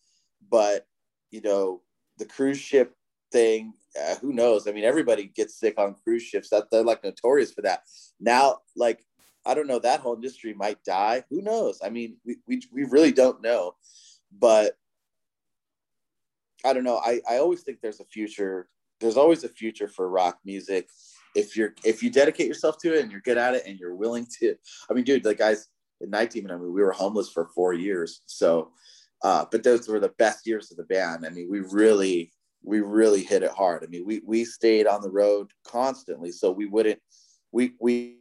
[0.51, 0.87] but
[1.31, 1.81] you know
[2.19, 2.95] the cruise ship
[3.33, 4.69] thing uh, who knows?
[4.69, 6.51] I mean everybody gets sick on cruise ships.
[6.51, 7.83] That they're like notorious for that.
[8.21, 9.05] Now like
[9.47, 11.25] i don't know that whole industry might die.
[11.31, 11.81] Who knows?
[11.83, 13.75] I mean we, we, we really don't know.
[14.39, 14.77] But
[16.65, 16.99] i don't know.
[16.99, 18.69] I, I always think there's a future
[19.01, 20.89] there's always a future for rock music.
[21.35, 23.95] If you're if you dedicate yourself to it and you're good at it and you're
[23.95, 24.55] willing to
[24.91, 25.69] i mean dude like guys
[26.01, 28.23] in Night Demon i mean we were homeless for four years.
[28.27, 28.73] So
[29.23, 31.27] uh, but those were the best years of the band.
[31.27, 33.85] I mean we really we really hit it hard.
[33.85, 37.01] I mean we we stayed on the road constantly so we wouldn't
[37.53, 38.19] we we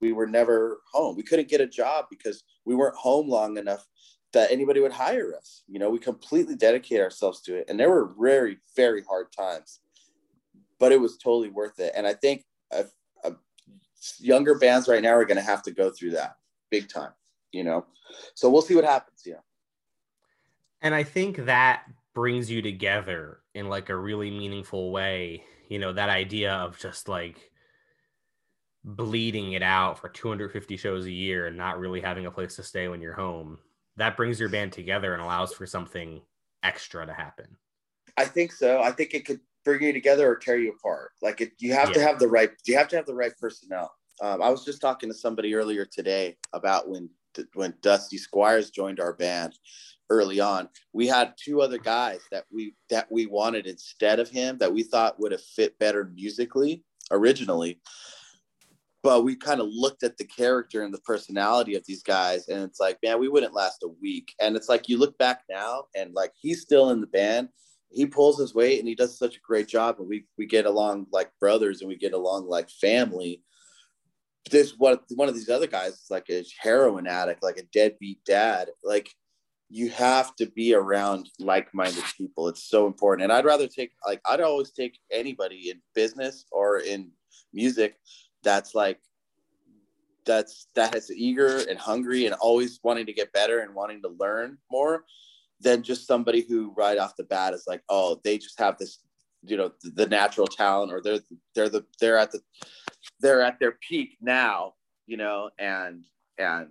[0.00, 1.16] we were never home.
[1.16, 3.84] We couldn't get a job because we weren't home long enough
[4.32, 5.62] that anybody would hire us.
[5.66, 9.80] You know we completely dedicate ourselves to it and there were very very hard times
[10.78, 11.92] but it was totally worth it.
[11.96, 12.84] And i think a,
[13.24, 13.32] a
[14.18, 16.36] younger bands right now are going to have to go through that
[16.70, 17.12] big time
[17.52, 17.84] you know
[18.34, 19.40] so we'll see what happens yeah
[20.80, 21.84] And I think that
[22.14, 25.44] brings you together in like a really meaningful way.
[25.68, 27.50] You know, that idea of just like
[28.84, 32.62] bleeding it out for 250 shows a year and not really having a place to
[32.62, 33.58] stay when you're home.
[33.96, 36.22] That brings your band together and allows for something
[36.62, 37.56] extra to happen.
[38.16, 38.80] I think so.
[38.80, 41.10] I think it could bring you together or tear you apart.
[41.20, 42.50] Like it, you have to have the right.
[42.66, 43.92] You have to have the right personnel.
[44.20, 47.10] Um, I was just talking to somebody earlier today about when
[47.54, 49.58] when Dusty Squires joined our band
[50.10, 50.68] early on.
[50.92, 54.82] We had two other guys that we that we wanted instead of him that we
[54.82, 57.80] thought would have fit better musically originally.
[59.02, 62.62] But we kind of looked at the character and the personality of these guys, and
[62.64, 64.34] it's like, man, we wouldn't last a week.
[64.40, 67.48] And it's like you look back now, and like he's still in the band,
[67.90, 70.66] he pulls his weight and he does such a great job and we we get
[70.66, 73.42] along like brothers and we get along like family
[74.48, 78.24] this one one of these other guys is like a heroin addict like a deadbeat
[78.24, 78.68] dad.
[78.84, 79.10] Like
[79.70, 82.48] you have to be around like-minded people.
[82.48, 83.24] It's so important.
[83.24, 87.10] And i'd rather take like i'd always take anybody in business or in
[87.52, 87.96] music
[88.42, 88.98] that's like
[90.24, 94.08] that's that is eager and hungry and always wanting to get better and wanting to
[94.20, 95.04] learn more
[95.60, 98.98] than just somebody who right off the bat is like oh they just have this
[99.50, 101.20] you know the, natural talent or they're
[101.54, 102.40] they're the they're at the
[103.20, 104.74] they're at their peak now
[105.06, 106.04] you know and
[106.38, 106.68] and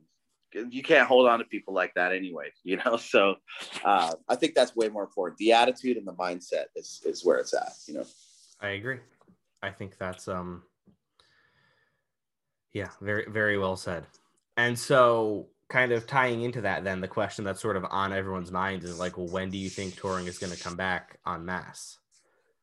[0.70, 2.98] you can't hold on to people like that anyway you know?
[2.98, 3.36] So
[3.84, 5.38] uh, i think that's way more important.
[5.38, 8.06] The attitude and the mindset is is where it's at you know?
[8.62, 9.00] I agree.
[9.62, 10.64] I think that's um
[12.74, 14.06] yeah very very well said.
[14.56, 18.52] And so kind of tying into that then the question that's sort of on everyone's
[18.52, 21.46] mind is like well when do you think touring is going to come back on
[21.46, 21.98] mass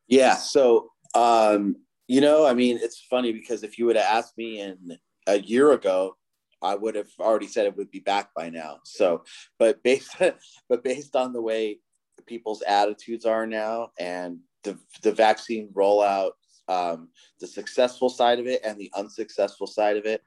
[0.07, 1.75] yeah so um
[2.07, 5.39] you know i mean it's funny because if you would have asked me in a
[5.39, 6.15] year ago
[6.61, 8.79] I would have already said it would be back by now.
[8.83, 9.23] So,
[9.59, 10.15] but based
[10.69, 11.79] but based on the way
[12.25, 16.31] people's attitudes are now and the the vaccine rollout,
[16.67, 20.21] um, the successful side of it and the unsuccessful side of it,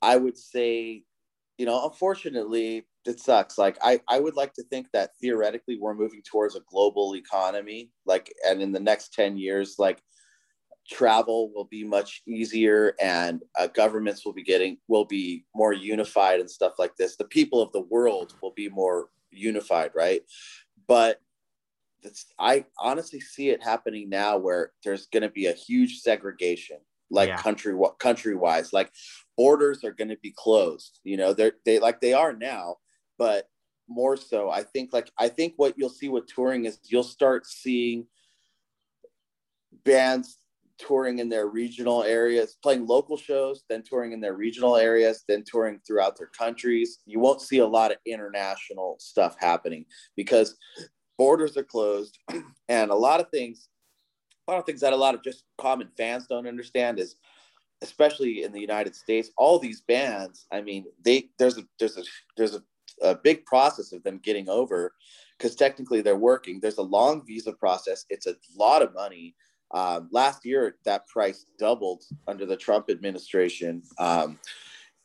[0.00, 1.02] I would say,
[1.58, 3.58] you know, unfortunately, it sucks.
[3.58, 7.90] Like I I would like to think that theoretically we're moving towards a global economy,
[8.06, 10.02] like, and in the next ten years, like
[10.88, 16.40] travel will be much easier and uh, governments will be getting will be more unified
[16.40, 20.20] and stuff like this the people of the world will be more unified right
[20.86, 21.20] but
[22.02, 26.76] it's, i honestly see it happening now where there's going to be a huge segregation
[27.10, 27.36] like yeah.
[27.36, 28.92] country country wise like
[29.38, 32.76] borders are going to be closed you know they're they like they are now
[33.18, 33.48] but
[33.88, 37.46] more so i think like i think what you'll see with touring is you'll start
[37.46, 38.06] seeing
[39.84, 40.38] bands
[40.78, 45.44] touring in their regional areas, playing local shows, then touring in their regional areas, then
[45.46, 46.98] touring throughout their countries.
[47.06, 49.84] You won't see a lot of international stuff happening
[50.16, 50.56] because
[51.16, 52.18] borders are closed
[52.68, 53.68] and a lot of things
[54.46, 57.16] a lot of things that a lot of just common fans don't understand is
[57.82, 62.02] especially in the United States all these bands I mean they there's a there's a
[62.36, 62.62] there's a,
[63.02, 64.94] a big process of them getting over
[65.38, 69.34] because technically they're working there's a long visa process it's a lot of money
[69.74, 73.82] um, last year, that price doubled under the Trump administration.
[73.98, 74.38] Um,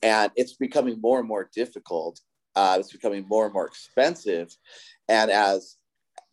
[0.03, 2.21] and it's becoming more and more difficult.
[2.55, 4.55] Uh, it's becoming more and more expensive.
[5.09, 5.77] And as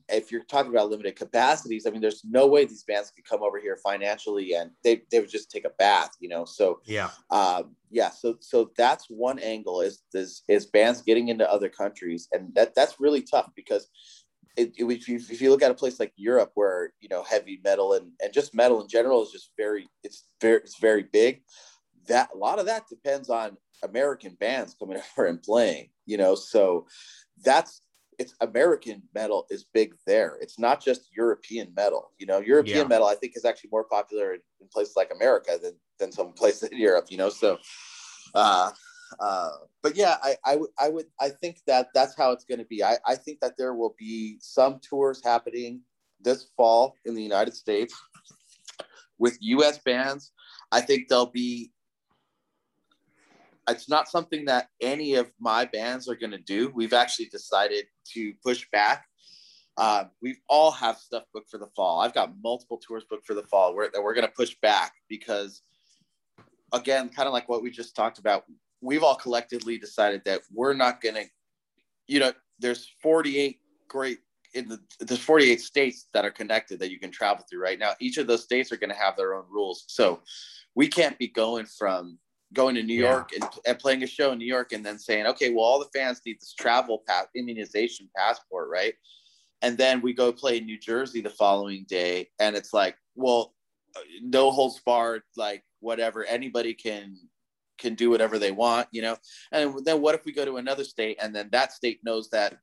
[0.09, 3.43] if you're talking about limited capacities, I mean, there's no way these bands could come
[3.43, 6.45] over here financially and they, they would just take a bath, you know?
[6.45, 7.11] So, yeah.
[7.31, 8.11] Um, yeah.
[8.11, 12.29] So, so that's one angle is, is, is bands getting into other countries.
[12.33, 13.89] And that that's really tough because
[14.57, 17.23] it, it, if, you, if you look at a place like Europe, where you know
[17.23, 21.03] heavy metal and, and just metal in general is just very it's very it's very
[21.03, 21.43] big.
[22.09, 25.91] That a lot of that depends on American bands coming over and playing.
[26.07, 26.87] You know, so
[27.45, 27.83] that's
[28.19, 30.39] it's American metal is big there.
[30.41, 32.13] It's not just European metal.
[32.19, 32.87] You know, European yeah.
[32.87, 36.33] metal I think is actually more popular in, in, places like America than than some
[36.33, 37.07] places in Europe.
[37.11, 37.59] You know, so
[38.35, 38.71] uh,
[39.21, 39.51] uh,
[39.83, 42.65] but yeah, I, I would, I would, I think that that's how it's going to
[42.65, 42.83] be.
[42.83, 45.81] I, I think that there will be some tours happening
[46.21, 47.95] this fall in the United States
[49.19, 49.79] with U.S.
[49.79, 50.33] bands.
[50.73, 51.73] I think there'll be.
[53.69, 56.71] It's not something that any of my bands are going to do.
[56.75, 59.07] We've actually decided to push back.
[59.77, 62.01] Uh, we all have stuff booked for the fall.
[62.01, 64.93] I've got multiple tours booked for the fall where, that we're going to push back
[65.09, 65.63] because,
[66.73, 68.45] again, kind of like what we just talked about,
[68.81, 71.25] we've all collectively decided that we're not going to,
[72.07, 74.19] you know, there's 48 great
[74.55, 77.93] in the there's 48 states that are connected that you can travel through right now.
[78.01, 79.85] Each of those states are going to have their own rules.
[79.89, 80.23] So
[80.75, 82.19] we can't be going from
[82.53, 83.11] going to New yeah.
[83.11, 85.79] York and, and, playing a show in New York and then saying, okay, well, all
[85.79, 88.95] the fans need this travel pass, immunization passport, right?
[89.63, 93.55] And then we go play in New Jersey the following day, and it's like, well,
[93.97, 97.17] uh, no holds barred, like whatever, anybody can
[97.79, 99.17] can do whatever they want, you know.
[99.53, 102.57] And then what if we go to another state and then that state knows that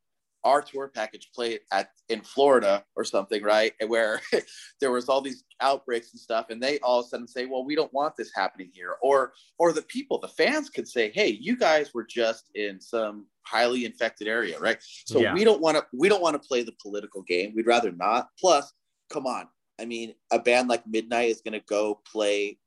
[0.44, 3.74] our tour package played at in Florida or something, right?
[3.88, 4.22] Where
[4.82, 7.66] there was all these outbreaks and stuff, and they all of a sudden say, "Well,
[7.66, 11.30] we don't want this happening here," or or the people, the fans could say, "Hey,
[11.30, 14.78] you guys were just in some highly infected area, right?
[15.06, 15.34] So yeah.
[15.34, 17.54] we don't want to we don't want to play the political game.
[17.56, 18.30] We'd rather not.
[18.40, 18.74] Plus,
[19.12, 19.48] come on,
[19.80, 22.58] I mean, a band like Midnight is going to go play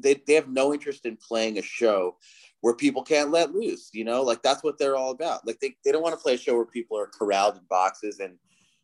[0.00, 2.16] they, they have no interest in playing a show
[2.60, 5.46] where people can't let loose you know like that's what they're all about.
[5.46, 8.20] Like they, they don't want to play a show where people are corralled in boxes
[8.20, 8.34] and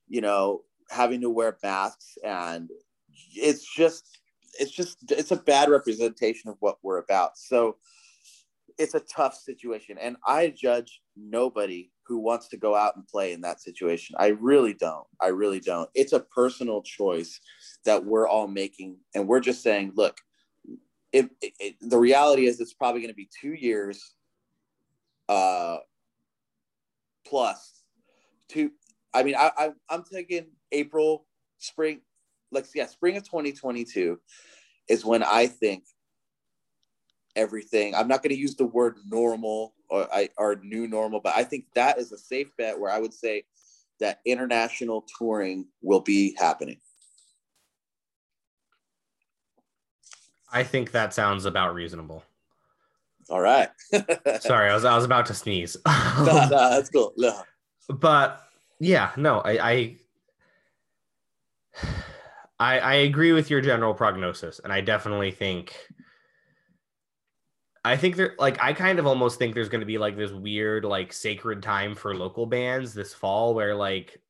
[0.09, 2.71] you know having to wear masks and
[3.35, 4.19] it's just
[4.59, 7.37] it's just it's a bad representation of what we're about.
[7.37, 7.77] So
[8.77, 13.33] it's a tough situation and i judge nobody who wants to go out and play
[13.33, 14.17] in that situation.
[14.19, 15.89] I really don't i really don't.
[15.95, 17.41] It's a personal choice
[17.85, 20.19] that we're all making and we're just saying look
[21.15, 24.15] it, it, the reality is it's probably going to be two years
[25.29, 25.77] uh
[27.25, 27.83] plus
[28.49, 28.71] two
[29.15, 31.25] i mean I, I i'm thinking april
[31.59, 32.01] spring
[32.51, 34.19] like yeah spring of 2022
[34.89, 35.85] is when i think
[37.37, 41.35] everything i'm not going to use the word normal or i or new normal but
[41.37, 43.45] i think that is a safe bet where i would say
[44.01, 46.79] that international touring will be happening
[50.55, 52.25] I think that sounds about reasonable.
[53.29, 53.69] all right
[54.41, 55.77] Sorry, I was I was about to sneeze.
[55.87, 57.43] no, no, that's cool no.
[57.89, 58.41] but
[58.81, 59.97] yeah, no, I, I
[62.61, 65.77] I I agree with your general prognosis, and I definitely think
[67.85, 70.85] I think there like I kind of almost think there's gonna be like this weird
[70.85, 74.21] like sacred time for local bands this fall where like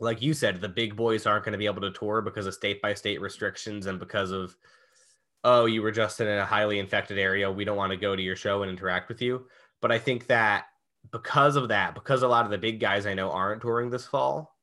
[0.00, 2.80] like you said, the big boys aren't gonna be able to tour because of state
[2.82, 4.56] by state restrictions and because of
[5.44, 7.50] oh, you were just in a highly infected area.
[7.50, 9.46] We don't want to go to your show and interact with you.
[9.80, 10.64] But I think that
[11.12, 14.06] because of that, because a lot of the big guys I know aren't touring this
[14.06, 14.56] fall,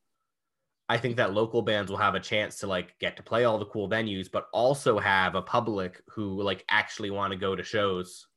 [0.89, 3.59] I think that local bands will have a chance to like get to play all
[3.59, 7.63] the cool venues, but also have a public who like actually want to go to
[7.63, 8.27] shows.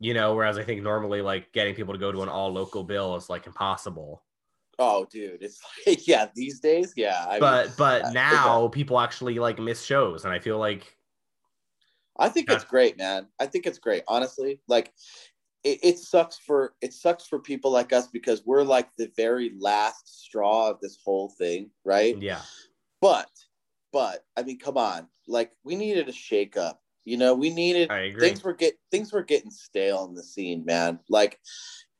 [0.00, 2.82] You know, whereas I think normally like getting people to go to an all local
[2.82, 4.22] bill is like impossible.
[4.78, 9.00] Oh dude it's like yeah these days yeah I mean, but but uh, now people
[9.00, 10.96] actually like miss shows, and I feel like
[12.18, 13.28] I think it's great, man.
[13.38, 14.02] I think it's great.
[14.08, 14.92] Honestly, like
[15.62, 19.52] it, it sucks for it sucks for people like us because we're like the very
[19.58, 22.20] last straw of this whole thing, right?
[22.20, 22.42] yeah,
[23.00, 23.30] But
[23.92, 26.82] but I mean, come on, like we needed a shake up.
[27.04, 28.20] You know, we needed I agree.
[28.28, 30.98] things were get things were getting stale in the scene, man.
[31.08, 31.40] Like,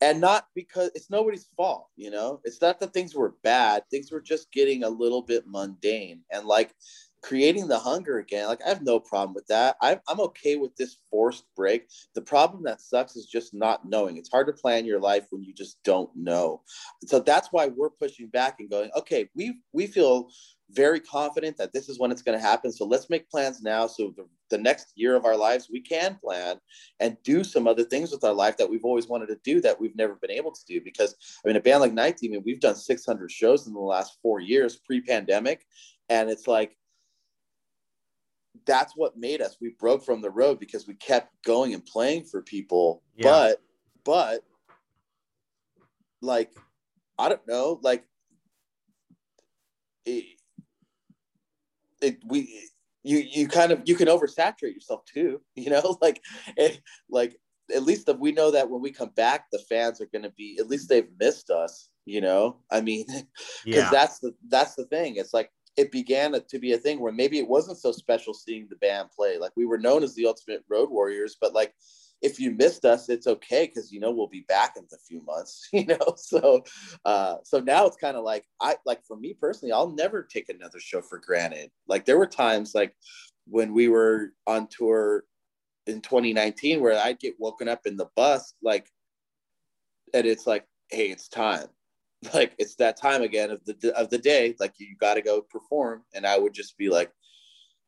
[0.00, 1.88] and not because it's nobody's fault.
[1.96, 3.82] You know, it's not that things were bad.
[3.90, 6.74] Things were just getting a little bit mundane, and like
[7.22, 8.46] creating the hunger again.
[8.46, 9.76] Like, I have no problem with that.
[9.82, 11.88] I'm I'm okay with this forced break.
[12.14, 14.16] The problem that sucks is just not knowing.
[14.16, 16.62] It's hard to plan your life when you just don't know.
[17.06, 20.30] So that's why we're pushing back and going, okay, we we feel
[20.70, 22.70] very confident that this is when it's going to happen.
[22.70, 23.87] So let's make plans now.
[23.87, 26.57] So the, the next year of our lives, we can plan
[27.00, 29.81] and do some other things with our life that we've always wanted to do that
[29.81, 30.81] we've never been able to do.
[30.81, 34.18] Because I mean, a band like Night Demon, we've done 600 shows in the last
[34.22, 35.64] four years pre-pandemic,
[36.09, 36.76] and it's like
[38.66, 39.57] that's what made us.
[39.61, 43.02] We broke from the road because we kept going and playing for people.
[43.16, 43.24] Yeah.
[43.24, 43.62] But
[44.04, 44.44] but
[46.20, 46.50] like
[47.18, 48.04] I don't know, like
[50.04, 50.38] it,
[52.00, 52.70] it we
[53.02, 56.22] you you kind of you can oversaturate yourself too you know like
[56.56, 56.80] it,
[57.11, 57.38] like
[57.74, 60.30] at least that we know that when we come back the fans are going to
[60.30, 62.56] be at least they've missed us you know?
[62.70, 63.26] I mean because
[63.66, 65.16] yeah, that's the that's the thing.
[65.16, 68.66] It's like it began to be a thing where maybe it wasn't so special seeing
[68.68, 69.38] the band play.
[69.38, 71.74] Like we were known as the ultimate road warriors but like
[72.20, 75.22] if you missed us it's okay because you know we'll be back in a few
[75.22, 76.14] months you know?
[76.16, 76.64] So
[77.04, 80.48] uh so now it's kind of like i like for me personally i'll never take
[80.48, 81.70] another show for granted.
[81.87, 82.94] Like there were times like
[83.46, 85.24] when we were on tour
[85.87, 88.90] in 2019 where i'd get woken up in the bus like
[90.12, 91.66] and it's like hey it's time.
[92.35, 94.57] Like it's that time again of the of the day.
[94.59, 96.02] Like you got to go perform.
[96.12, 97.12] And i would just be like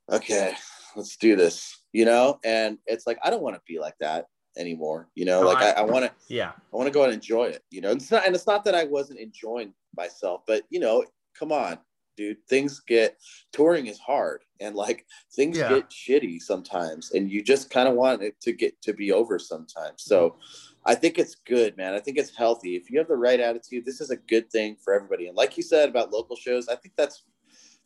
[0.08, 0.54] okay
[0.96, 2.38] let's do this you know?
[2.44, 4.26] And it's like i don't want to be like that
[4.56, 5.42] anymore you know?
[5.42, 7.80] No, like I- i want to yeah, i want to go and enjoy it you
[7.80, 7.90] know?
[7.90, 11.04] It's not and it's not that i wasn't enjoying myself but you know
[11.38, 11.78] come on
[12.16, 13.18] dude things get
[13.52, 15.68] touring is hard and like things Yeah.
[15.70, 19.38] get shitty sometimes and you just kind of want it to get to be over
[19.38, 20.02] sometimes.
[20.02, 20.90] So mm-hmm.
[20.92, 21.94] i think it's good man.
[21.94, 22.76] I think it's healthy.
[22.76, 25.28] If you have the right attitude this is a good thing for everybody.
[25.28, 27.22] And like you said about local shows i think that's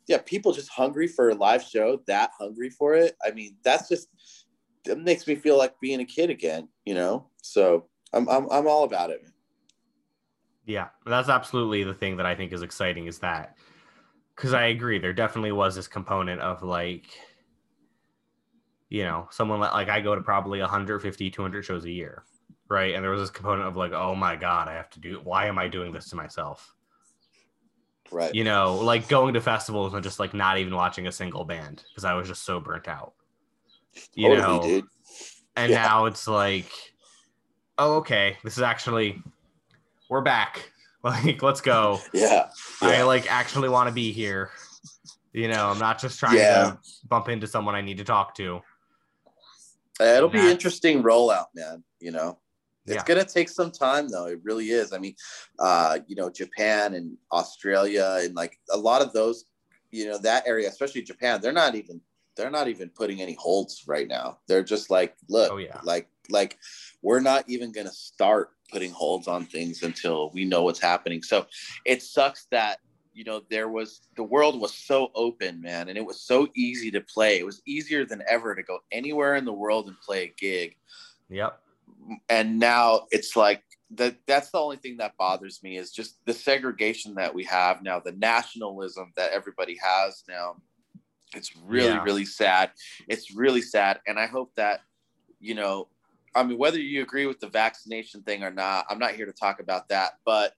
[0.07, 3.89] yeah people just hungry for a live show that hungry for it i mean that's
[3.89, 4.09] just
[4.85, 8.67] that makes me feel like being a kid again you know so i'm i'm, I'm
[8.67, 9.25] all about it
[10.65, 10.87] yeah.
[11.05, 13.55] That's absolutely the thing that I think is exciting is that
[14.35, 17.07] because I agree, there definitely was this component of like,
[18.89, 22.23] you know, someone like, like I go to probably 150, 200 shows a year,
[22.67, 22.95] right?
[22.95, 25.21] And there was this component of like, oh my god, I have to do.
[25.23, 26.74] Why am I doing this to myself?
[28.11, 28.33] Right.
[28.33, 31.83] You know, like going to festivals and just like not even watching a single band
[31.89, 33.13] because I was just so burnt out.
[34.13, 34.85] You totally, know, dude.
[35.55, 35.83] and Yeah.
[35.83, 36.69] now it's like
[37.77, 39.21] oh okay this is actually
[40.09, 40.71] we're back.
[41.05, 41.99] Like let's go.
[42.13, 42.49] Yeah,
[42.81, 44.49] i like actually want to be here.
[45.33, 46.63] You know i'm not just trying Yeah.
[46.63, 48.61] to bump into someone i need to talk to.
[49.99, 52.39] It'll be interesting rollout man you know
[52.85, 53.03] it's Yeah.
[53.05, 55.15] gonna take some time though it really is i mean
[55.59, 59.45] uh you know japan and australia and like a lot of those
[59.91, 61.99] you know that area especially japan they're not even
[62.35, 64.39] they're not even putting any holds right now.
[64.47, 65.79] They're just like, look, Oh, yeah.
[65.83, 66.57] like like
[67.01, 71.21] we're not even going to start putting holds on things until we know what's happening.
[71.21, 71.45] So
[71.85, 72.79] it sucks that
[73.13, 76.91] you know there was the world was so open, man, and it was so easy
[76.91, 77.39] to play.
[77.39, 80.75] It was easier than ever to go anywhere in the world and play a gig.
[81.29, 81.59] Yep.
[82.29, 86.33] And now it's like that that's the only thing that bothers me is just the
[86.33, 90.57] segregation that we have now, the nationalism that everybody has now.
[91.33, 92.03] It's really, Yeah.
[92.03, 92.71] really sad.
[93.07, 93.99] It's really sad.
[94.07, 94.81] And I hope that,
[95.39, 95.89] you know,
[96.33, 99.31] I mean, whether you agree with the vaccination thing or not, I'm not here to
[99.33, 100.53] talk about that, but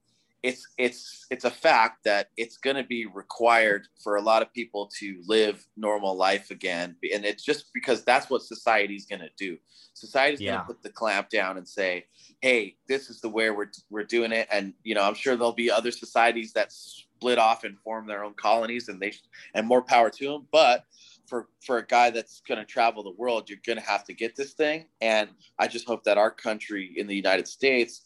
[0.48, 4.54] it's it's it's a fact that it's going to be required for a lot of
[4.54, 6.96] people to live normal life again.
[7.14, 9.58] And it's just because that's what society's going to do.
[9.94, 12.06] Society's going to put the clamp down and say
[12.42, 14.48] hey this is the way we're we're doing it.
[14.52, 18.24] And you know i'm sure there'll be other societies that split off and form their
[18.24, 19.14] own colonies and they
[19.54, 20.84] and more power to them but
[21.28, 24.14] for for a guy that's going to travel the world you're going to have to
[24.14, 24.86] get this thing.
[25.02, 25.30] And
[25.60, 28.04] i just hope that our country in the united states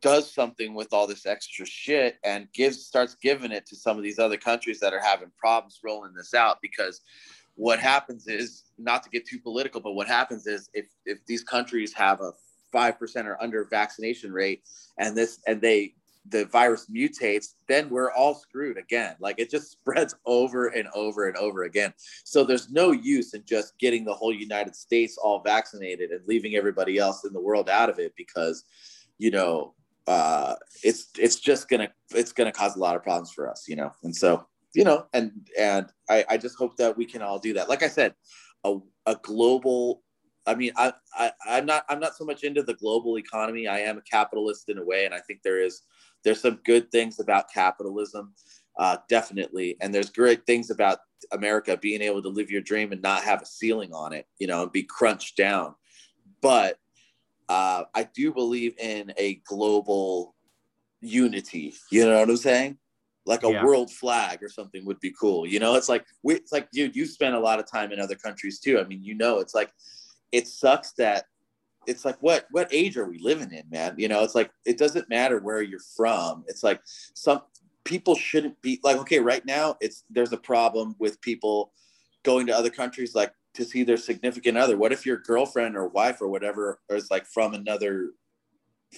[0.00, 4.02] does something with all this extra shit and gives starts giving it to some of
[4.02, 7.00] these other countries that are having problems rolling this out because
[7.54, 11.42] what happens is not to get too political but what happens is if if these
[11.42, 12.32] countries have a
[12.74, 14.62] 5% or under vaccination rate
[14.98, 15.94] and this and they
[16.30, 19.14] the virus mutates then we're all screwed again.
[19.20, 21.94] Like it just spreads over and over and over again.
[22.24, 26.56] So there's no use in just getting the whole united states all vaccinated and leaving
[26.56, 28.64] everybody else in the world out of it because
[29.18, 29.74] you know
[30.06, 33.76] uh it's it's just gonna it's gonna cause a lot of problems for us you
[33.76, 33.90] know?
[34.02, 37.54] And so you know and and i i just hope that we can all do
[37.54, 37.68] that.
[37.68, 38.14] Like i said
[38.64, 38.76] a,
[39.06, 40.02] a global
[40.46, 43.66] i mean I, I i'm not i'm not so much into the global economy.
[43.66, 45.82] I am a capitalist in a way and i think there is
[46.24, 48.32] there's some good things about capitalism
[48.78, 49.76] uh definitely.
[49.80, 50.98] And there's great things about
[51.32, 54.46] america being able to live your dream and not have a ceiling on it you
[54.46, 55.74] know and be crunched down.
[56.42, 56.78] But
[57.48, 60.34] uh, I do believe in a global
[61.00, 61.74] unity.
[61.90, 62.78] You know what I'm saying?
[63.24, 63.64] Like a Yeah.
[63.64, 65.46] world flag or something would be cool.
[65.46, 68.00] You know, it's like we, it's like dude, you spent a lot of time in
[68.00, 68.78] other countries too.
[68.78, 69.72] I mean, you know, it's like
[70.32, 71.26] it sucks that
[71.86, 73.94] it's like what what age are we living in, man?
[73.96, 76.44] You know, it's like it doesn't matter where you're from.
[76.46, 77.42] It's like some
[77.84, 81.72] people shouldn't be like okay, right now it's there's a problem with people
[82.24, 84.76] going to other countries like to see their significant other.
[84.76, 88.10] What if your girlfriend or wife or whatever is like from another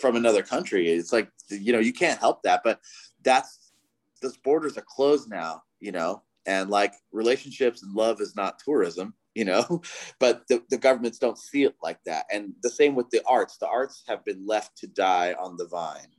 [0.00, 0.88] from another country?
[0.88, 2.80] It's like you know you can't help that, but
[3.22, 3.72] that's
[4.20, 9.14] those borders are closed now, you know, and like relationships and love is not tourism,
[9.34, 9.82] you know,
[10.18, 12.26] but the, the governments don't see it like that.
[12.32, 13.58] And the same with the arts.
[13.58, 16.12] The arts have been left to die on the vine,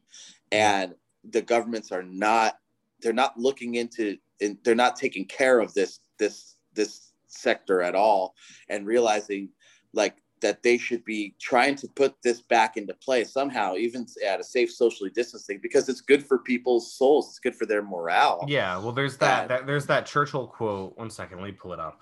[0.52, 0.96] and
[1.30, 2.58] the governments are not
[3.02, 7.96] they're not looking into and they're not taking care of this this this sector at
[7.96, 8.36] all
[8.70, 9.50] and realizing
[9.94, 14.40] like that they should be trying to put this back into play somehow even at
[14.40, 18.46] a safe socially distancing because it's good for people's souls it's good for their morale
[18.48, 20.98] Yeah, well, there's that, that there's that Churchill quote.
[20.98, 22.02] One second, let me pull it up.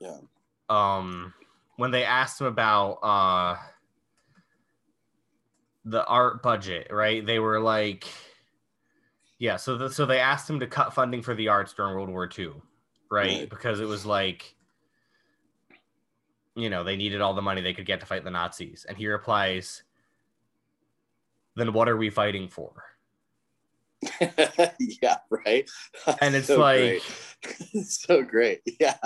[0.00, 0.18] Yeah.
[0.68, 1.32] Um,
[1.76, 3.56] when they asked him about uh
[5.84, 7.24] the art budget, right?
[7.24, 8.04] They were like,
[9.38, 9.56] yeah.
[9.56, 12.28] So the, so they asked him to cut funding for the arts during World War
[12.36, 12.52] II,
[13.10, 13.40] right?
[13.40, 13.50] Right.
[13.50, 14.54] Because it was like,
[16.54, 18.96] you know, they needed all the money they could get to fight the Nazis, and
[18.96, 19.82] he replies,
[21.56, 22.72] "Then what are we fighting for?"
[25.02, 25.68] yeah right
[26.20, 27.02] And it's So like-.
[27.84, 28.96] So great yeah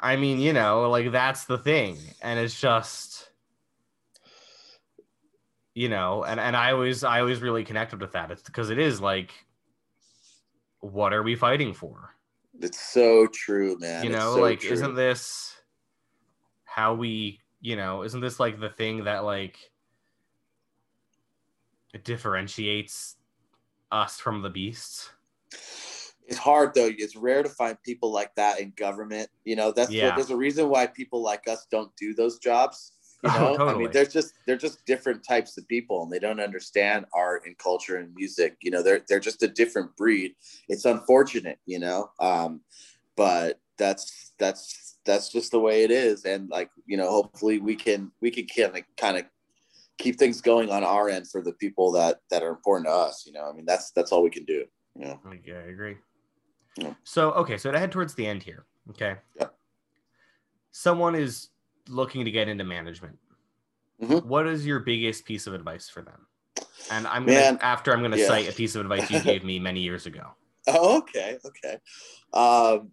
[0.00, 1.96] I mean, you know, like that's the thing.
[2.22, 3.30] And it's just
[5.74, 8.30] you know, and and I always I always really connected with that.
[8.30, 9.32] It's because it is like
[10.80, 12.14] what are we fighting for?
[12.62, 14.72] It's so true man you It's know, so like true.
[14.72, 15.56] isn't this
[16.64, 19.58] how we, you know, isn't this like the thing that like
[21.92, 23.16] it differentiates
[23.90, 25.10] us from the beasts?
[26.26, 29.90] it's hard though it's rare to find people like that in government you know that's
[29.90, 30.06] Yeah.
[30.06, 32.91] what, there's a reason why people like us don't do those jobs
[33.22, 36.18] you Oh, know i mean they're just they're just different types of people and they
[36.18, 40.34] don't understand art and culture and music you know they're they're just a different breed
[40.68, 42.60] it's unfortunate you know um
[43.16, 47.76] but that's that's that's just the way it is and like you know hopefully we
[47.76, 49.24] can we can kind of kind of
[49.98, 53.24] keep things going on our end for the people that that are important to us
[53.26, 54.64] you know i mean that's that's all we can do
[54.96, 55.96] you know yeah, I agree.
[56.76, 56.94] Yeah.
[57.04, 59.16] So, okay, so to head towards the end here, okay.
[59.38, 59.48] Yeah.
[60.70, 61.48] Someone is
[61.88, 63.18] looking to get into management.
[64.00, 64.24] Mhm.
[64.24, 66.26] What is your biggest piece of advice for them?
[66.90, 68.26] And I'm Man, gonna after I'm gonna yeah.
[68.26, 70.36] cite a piece of advice you gave me many years ago.
[70.66, 71.78] Oh, okay, okay.
[72.32, 72.92] Um,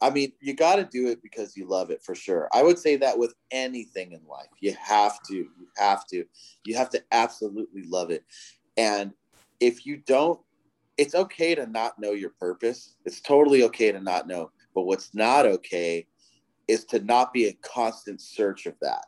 [0.00, 2.48] I mean, you got to do it because you love it for sure.
[2.52, 6.24] I would say that with anything in life, you have to, you have to,
[6.64, 8.24] you have to absolutely love it.
[8.76, 9.12] And
[9.58, 10.40] if you don't,
[10.98, 12.94] it's okay to not know your purpose.
[13.04, 14.52] It's totally okay to not know.
[14.74, 16.06] But what's not okay
[16.68, 19.06] is to not be a constant search of that.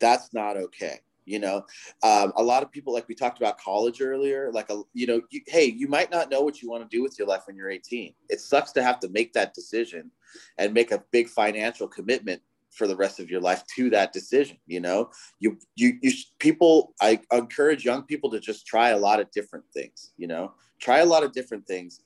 [0.00, 1.64] That's not okay you know?
[2.02, 5.20] Um, a lot of people like we talked about college earlier like a you know
[5.30, 7.56] you, hey you might not know what you want to do with your life when
[7.56, 10.10] you're 18 it sucks to have to make that decision
[10.56, 14.56] and make a big financial commitment for the rest of your life to that decision
[14.66, 15.10] you know?
[15.38, 19.66] You you, you people i encourage young people to just try a lot of different
[19.74, 20.54] things you know?
[20.80, 22.00] Try a lot of different things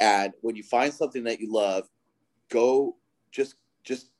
[0.00, 1.88] and when you find something that you love
[2.50, 2.96] go
[3.30, 3.54] just
[3.84, 4.10] just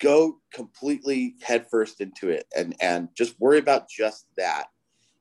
[0.00, 4.66] go completely headfirst into it and and just worry about just that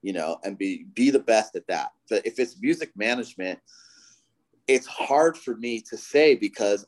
[0.01, 1.91] you know and be be the best at that.
[2.09, 3.59] But if it's music management
[4.67, 6.85] it's hard for me to say because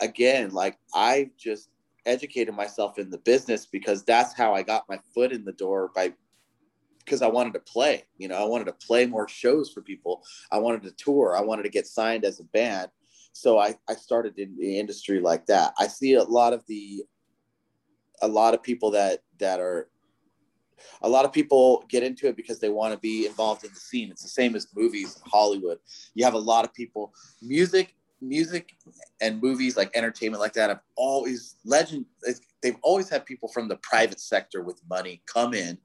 [0.00, 1.68] again like i just
[2.06, 5.90] educated myself in the business because that's how i got my foot in the door
[5.94, 6.12] by
[7.04, 10.22] because i wanted to play you know i wanted to play more shows for people.
[10.50, 11.36] I wanted to tour.
[11.36, 12.90] I wanted to get signed as a band
[13.38, 17.04] so I, I started in the industry like that i see a lot of the
[18.20, 19.88] a lot of people that that are
[21.02, 23.80] a lot of people get into it because they want to be involved in the
[23.80, 24.10] scene.
[24.12, 25.78] It's the same as movies Hollywood.
[26.14, 27.12] You have a lot of people,
[27.42, 28.76] music, music
[29.20, 32.06] and movies like entertainment like that have always legend.
[32.62, 35.78] They've always had people from the private sector with money come in,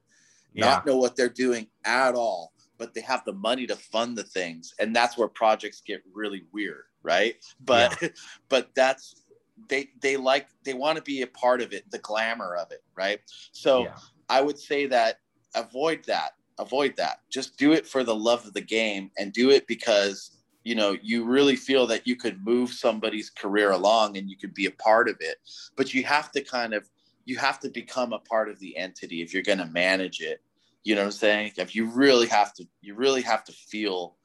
[0.54, 0.66] yeah.
[0.66, 4.24] not know what they're doing at all, but they have the money to fund the
[4.24, 4.74] things.
[4.80, 6.86] And that's where projects get really weird.
[7.04, 7.36] Right.
[7.64, 8.10] But, yeah.
[8.50, 9.24] but that's,
[9.70, 12.84] they they like they want to be a part of it the glamour of it
[12.96, 13.20] right
[13.52, 13.96] so yeah.
[14.30, 15.20] i would say that
[15.56, 19.50] avoid that avoid that just do it for the love of the game and do
[19.50, 20.32] it because
[20.64, 24.54] you know you really feel that you could move somebody's career along and you could
[24.54, 25.38] be a part of it
[25.76, 26.90] but you have to kind of
[27.26, 30.42] you have to become a part of the entity if you're going to manage it
[30.84, 34.16] you know what i'm saying if you really have to you really have to feel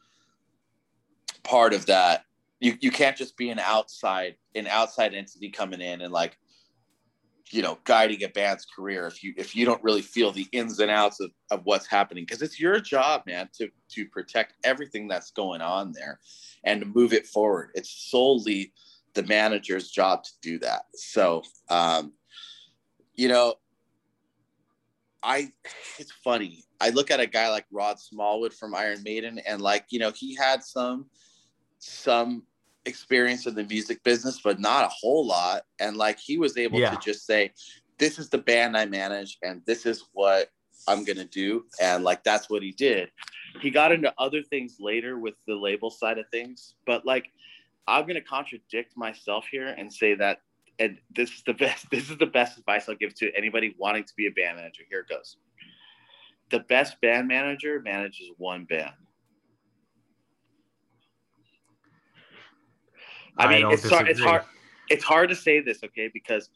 [1.44, 2.24] part of that
[2.60, 6.36] you, you can't just be an outside an outside entity coming in and like
[7.50, 10.80] you know guiding a band's career if you if you don't really feel the ins
[10.80, 12.24] and outs of, of what's happening.
[12.24, 16.18] Because it's your job man to to protect everything that's going on there
[16.64, 17.70] and to move it forward.
[17.74, 18.72] It's solely
[19.14, 20.82] the manager's job to do that.
[20.94, 22.12] So um
[23.14, 23.54] you know
[25.22, 25.50] i
[25.98, 26.64] it's funny.
[26.80, 30.12] I look at a guy like rod smallwood from iron maiden and like you know
[30.12, 31.06] he had some
[31.78, 32.42] some
[32.88, 35.62] experience in the music business, but not a whole lot.
[35.78, 36.90] And like he was able yeah.
[36.90, 37.52] to just say,
[37.98, 40.50] This is the band I manage, and this is what
[40.88, 41.64] I'm gonna do.
[41.80, 43.10] And like that's what he did.
[43.60, 47.30] He got into other things later with the label side of things, but like
[47.86, 50.40] I'm gonna contradict myself here and say that
[50.78, 54.04] and this is the best this is the best advice I'll give to anybody wanting
[54.04, 54.82] to be a band manager.
[54.88, 55.36] Here it goes.
[56.50, 58.92] The best band manager manages one band
[63.38, 64.42] I mean, I it's hard, it's hard.
[64.90, 66.10] It's hard to say this, okay?
[66.12, 66.50] Because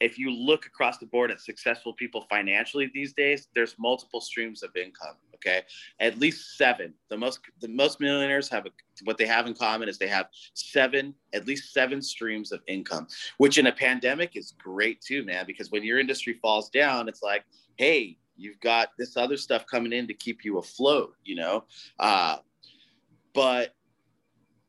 [0.00, 4.62] if you look across the board at successful people financially these days, there's multiple streams
[4.62, 5.16] of income.
[5.34, 5.62] Okay,
[6.00, 6.92] at least seven.
[7.10, 8.70] The most the most millionaires have a,
[9.04, 13.06] what they have in common is they have seven, at least seven streams of income,
[13.36, 15.44] which in a pandemic is great too, man.
[15.46, 17.44] Because when your industry falls down, it's like,
[17.76, 21.64] hey, you've got this other stuff coming in to keep you afloat, you know.
[22.00, 22.38] Uh,
[23.32, 23.74] but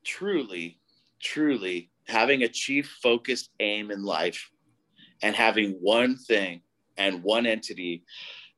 [0.04, 0.79] truly,
[1.22, 4.50] truly having a chief focused aim in life
[5.22, 6.62] and having one thing
[6.98, 8.04] and one entity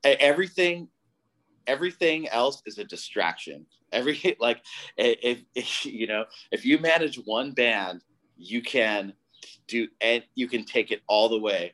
[0.03, 0.88] everything
[1.68, 3.66] everything else is a distraction.
[3.91, 4.64] Every like
[4.95, 8.01] if, if you know if you manage one band
[8.38, 9.12] you can
[9.68, 11.74] do and you can take it all the way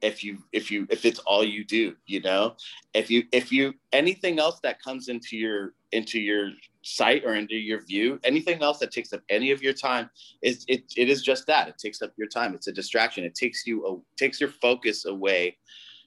[0.00, 2.54] if you if you if it's all you do you know?
[2.94, 6.50] If you if you anything else that comes into your into your
[6.82, 10.08] sight or into your view anything else that takes up any of your time
[10.42, 11.68] is it, it is just that.
[11.68, 12.54] It takes up your time.
[12.54, 13.24] It's a distraction.
[13.24, 15.56] It takes you a, takes your focus away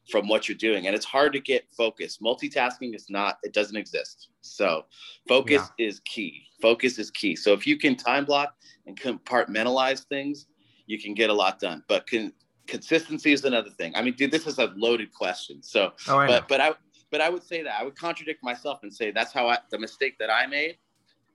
[0.10, 3.76] from what you're doing and it's hard to get focus multitasking is not it doesn't
[3.76, 4.30] exist.
[4.42, 4.86] So
[5.28, 5.88] focus yeah.
[5.88, 6.44] is key.
[6.62, 7.36] Focus is key.
[7.36, 8.56] So if you can time block
[8.88, 10.48] and compartmentalize things
[10.88, 11.84] you can get a lot done.
[11.88, 12.34] But can
[12.68, 13.94] consistency is another thing.
[13.96, 15.62] I mean dude this is a loaded question.
[15.62, 16.46] So oh, but know.
[16.48, 16.72] but i
[17.12, 19.80] but I would say that I would contradict myself and say that's how I, the
[19.80, 20.78] mistake that I made.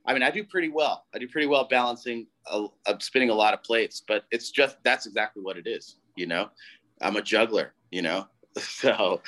[0.05, 1.05] I mean, I do pretty well.
[1.13, 4.77] I do pretty well balancing, a, a, spinning a lot of plates, but it's just
[4.83, 5.97] that's exactly what it is.
[6.15, 6.49] You know,
[7.01, 7.73] I'm a juggler.
[7.91, 9.21] You know, so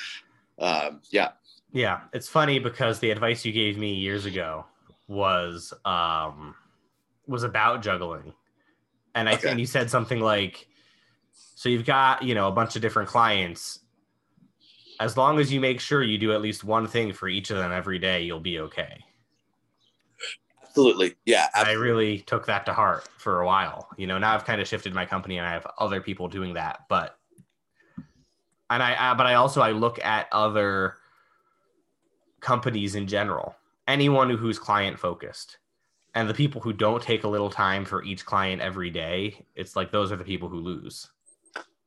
[0.58, 1.32] um, yeah.
[1.72, 4.66] Yeah, it's funny because the advice you gave me years ago
[5.08, 6.54] was um,
[7.26, 8.34] was about juggling,
[9.14, 9.42] And I Okay.
[9.42, 10.68] think you said something like,
[11.32, 13.80] so you've got, you know, a bunch of different clients.
[15.00, 17.56] As long as you make sure you do at least one thing for each of
[17.56, 19.02] them every day, you'll be okay.
[20.62, 21.16] Absolutely.
[21.24, 21.48] Yeah.
[21.54, 23.88] I really took that to heart for a while.
[23.96, 26.54] You know, now I've kind of shifted my company and I have other people doing
[26.54, 27.18] that, but
[28.68, 30.94] and I, I but I also I look at other
[32.40, 33.56] companies in general.
[33.88, 35.58] Anyone who's client focused.
[36.14, 39.76] And the people who don't take a little time for each client every day, it's
[39.76, 41.08] like those are the people who lose.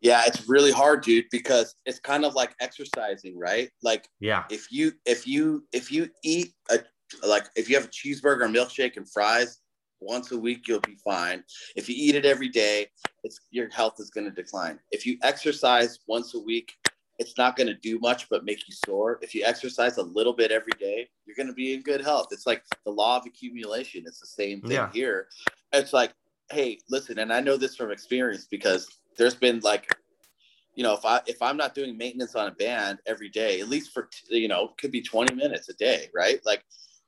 [0.04, 3.70] Yeah, it's really hard, dude, because it's kind of like exercising, right?
[3.82, 4.44] Like Yeah.
[4.50, 6.80] if you if you if you eat a
[7.26, 9.60] like if you have a cheeseburger, milkshake, and fries
[10.02, 11.42] once a week, you'll be fine.
[11.78, 12.88] If you eat it every day,
[13.24, 14.78] it's your health is going to decline.
[14.92, 16.74] If you exercise once a week,
[17.20, 19.20] it's not going to do much but make you sore.
[19.22, 22.28] If you exercise a little bit every day, you're going to be in good health.
[22.32, 24.04] It's like the law of accumulation.
[24.06, 24.92] It's the same thing Yeah.
[24.92, 25.30] here.
[25.72, 26.12] It's like,
[26.52, 28.88] hey, listen, and I know this from experience because
[29.18, 29.96] there's been like
[30.76, 33.70] you know, if I if I'm not doing maintenance on a band every day, at
[33.70, 36.40] least for you know, could be 20 minutes a day, right?
[36.46, 36.64] Like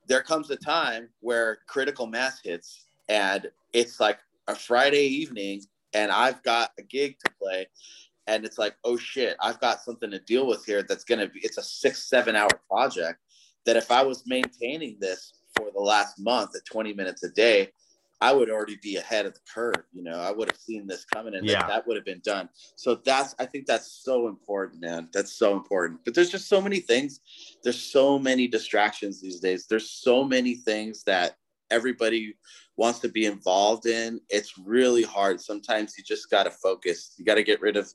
[0.08, 5.62] there comes a time where critical mass hits and it's like a Friday evening
[5.94, 7.68] and I've got a gig to play
[8.28, 11.40] and it's like, oh shit, I've got something to deal with here that's gonna be
[11.42, 13.20] it's a six, seven hour project
[13.66, 17.72] that if I was maintaining this for the last month at 20 minutes a day,
[18.22, 19.84] I would already be ahead of the curve.
[19.94, 21.60] You know, I would have seen this coming and Yeah.
[21.60, 22.50] that, that would have been done.
[22.76, 25.10] So that's, I think that's so important, man.
[25.14, 26.00] That's so important.
[26.06, 27.20] But there's just so many things.
[27.64, 29.68] There's so many distractions these days.
[29.68, 31.38] There's so many things that
[31.72, 32.36] everybody
[32.78, 34.22] wants to be involved in.
[34.30, 35.42] It's really hard.
[35.42, 37.14] Sometimes you just got to focus.
[37.18, 37.92] You got to get rid of.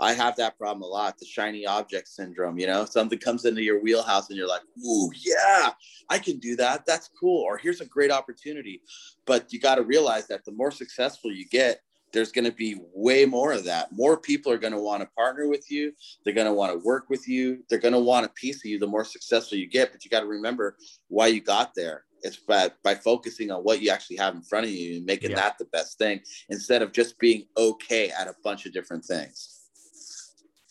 [0.00, 2.58] I have that problem a lot, the shiny object syndrome.
[2.58, 5.72] You know, something comes into your wheelhouse and you're like, ooh, yeah,
[6.08, 6.86] I can do that.
[6.86, 7.42] That's cool.
[7.42, 8.80] Or here's a great opportunity.
[9.26, 11.82] But you got to realize that the more successful you get,
[12.12, 13.92] there's going to be way more of that.
[13.92, 15.92] More people are going to want to partner with you.
[16.24, 17.62] They're going to want to work with you.
[17.68, 19.92] They're going to want a piece of you the more successful you get.
[19.92, 20.76] But you got to remember
[21.08, 22.04] why you got there.
[22.22, 25.30] It's by, by focusing on what you actually have in front of you and making
[25.30, 25.36] Yeah.
[25.36, 29.59] that the best thing instead of just being okay at a bunch of different things.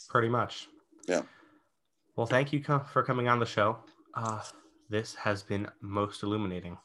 [0.10, 0.68] Pretty much.
[1.08, 1.22] Yeah.
[2.16, 3.78] Well, thank you for coming on the show.
[4.14, 4.42] Uh,
[4.90, 6.78] this has been most illuminating.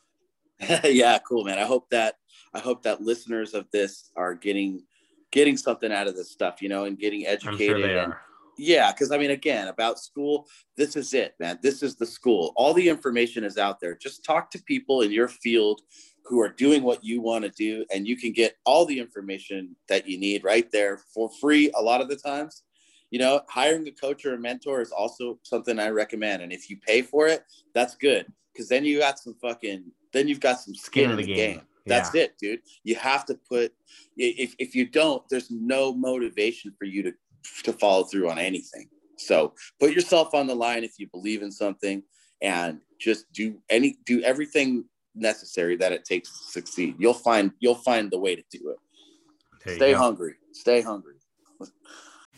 [0.85, 1.59] yeah, cool, man.
[1.59, 2.17] I hope that
[2.55, 4.85] I hope that listeners of this are getting
[5.33, 7.81] getting something out of this stuff, you know, and getting educated.
[7.81, 8.15] sure and.
[8.57, 10.47] Yeah, because I mean, again, about school,
[10.77, 11.59] this is it, man.
[11.61, 12.53] This is the school.
[12.55, 13.97] All the information is out there.
[13.97, 15.81] Just talk to people in your field
[16.25, 19.75] who are doing what you want to do, and you can get all the information
[19.89, 22.63] that you need right there for free a lot of the times.
[23.15, 26.43] You know, hiring a coach or a mentor is also something I recommend.
[26.43, 28.27] And if you pay for it, that's good.
[28.53, 31.61] Because then you got some fucking, then you've got some skin in the game.
[31.87, 32.23] That's Yeah.
[32.23, 32.63] it, dude.
[32.83, 33.73] You have to put,
[34.17, 37.13] if, if you don't, there's no motivation for you to
[37.63, 38.89] to follow through on anything.
[39.17, 42.03] So put yourself on the line if you believe in something
[42.43, 46.97] and just do any do everything necessary that it takes to succeed.
[46.99, 48.79] You'll find you'll find the way to do it.
[49.65, 50.35] There Stay hungry.
[50.51, 51.15] Stay hungry.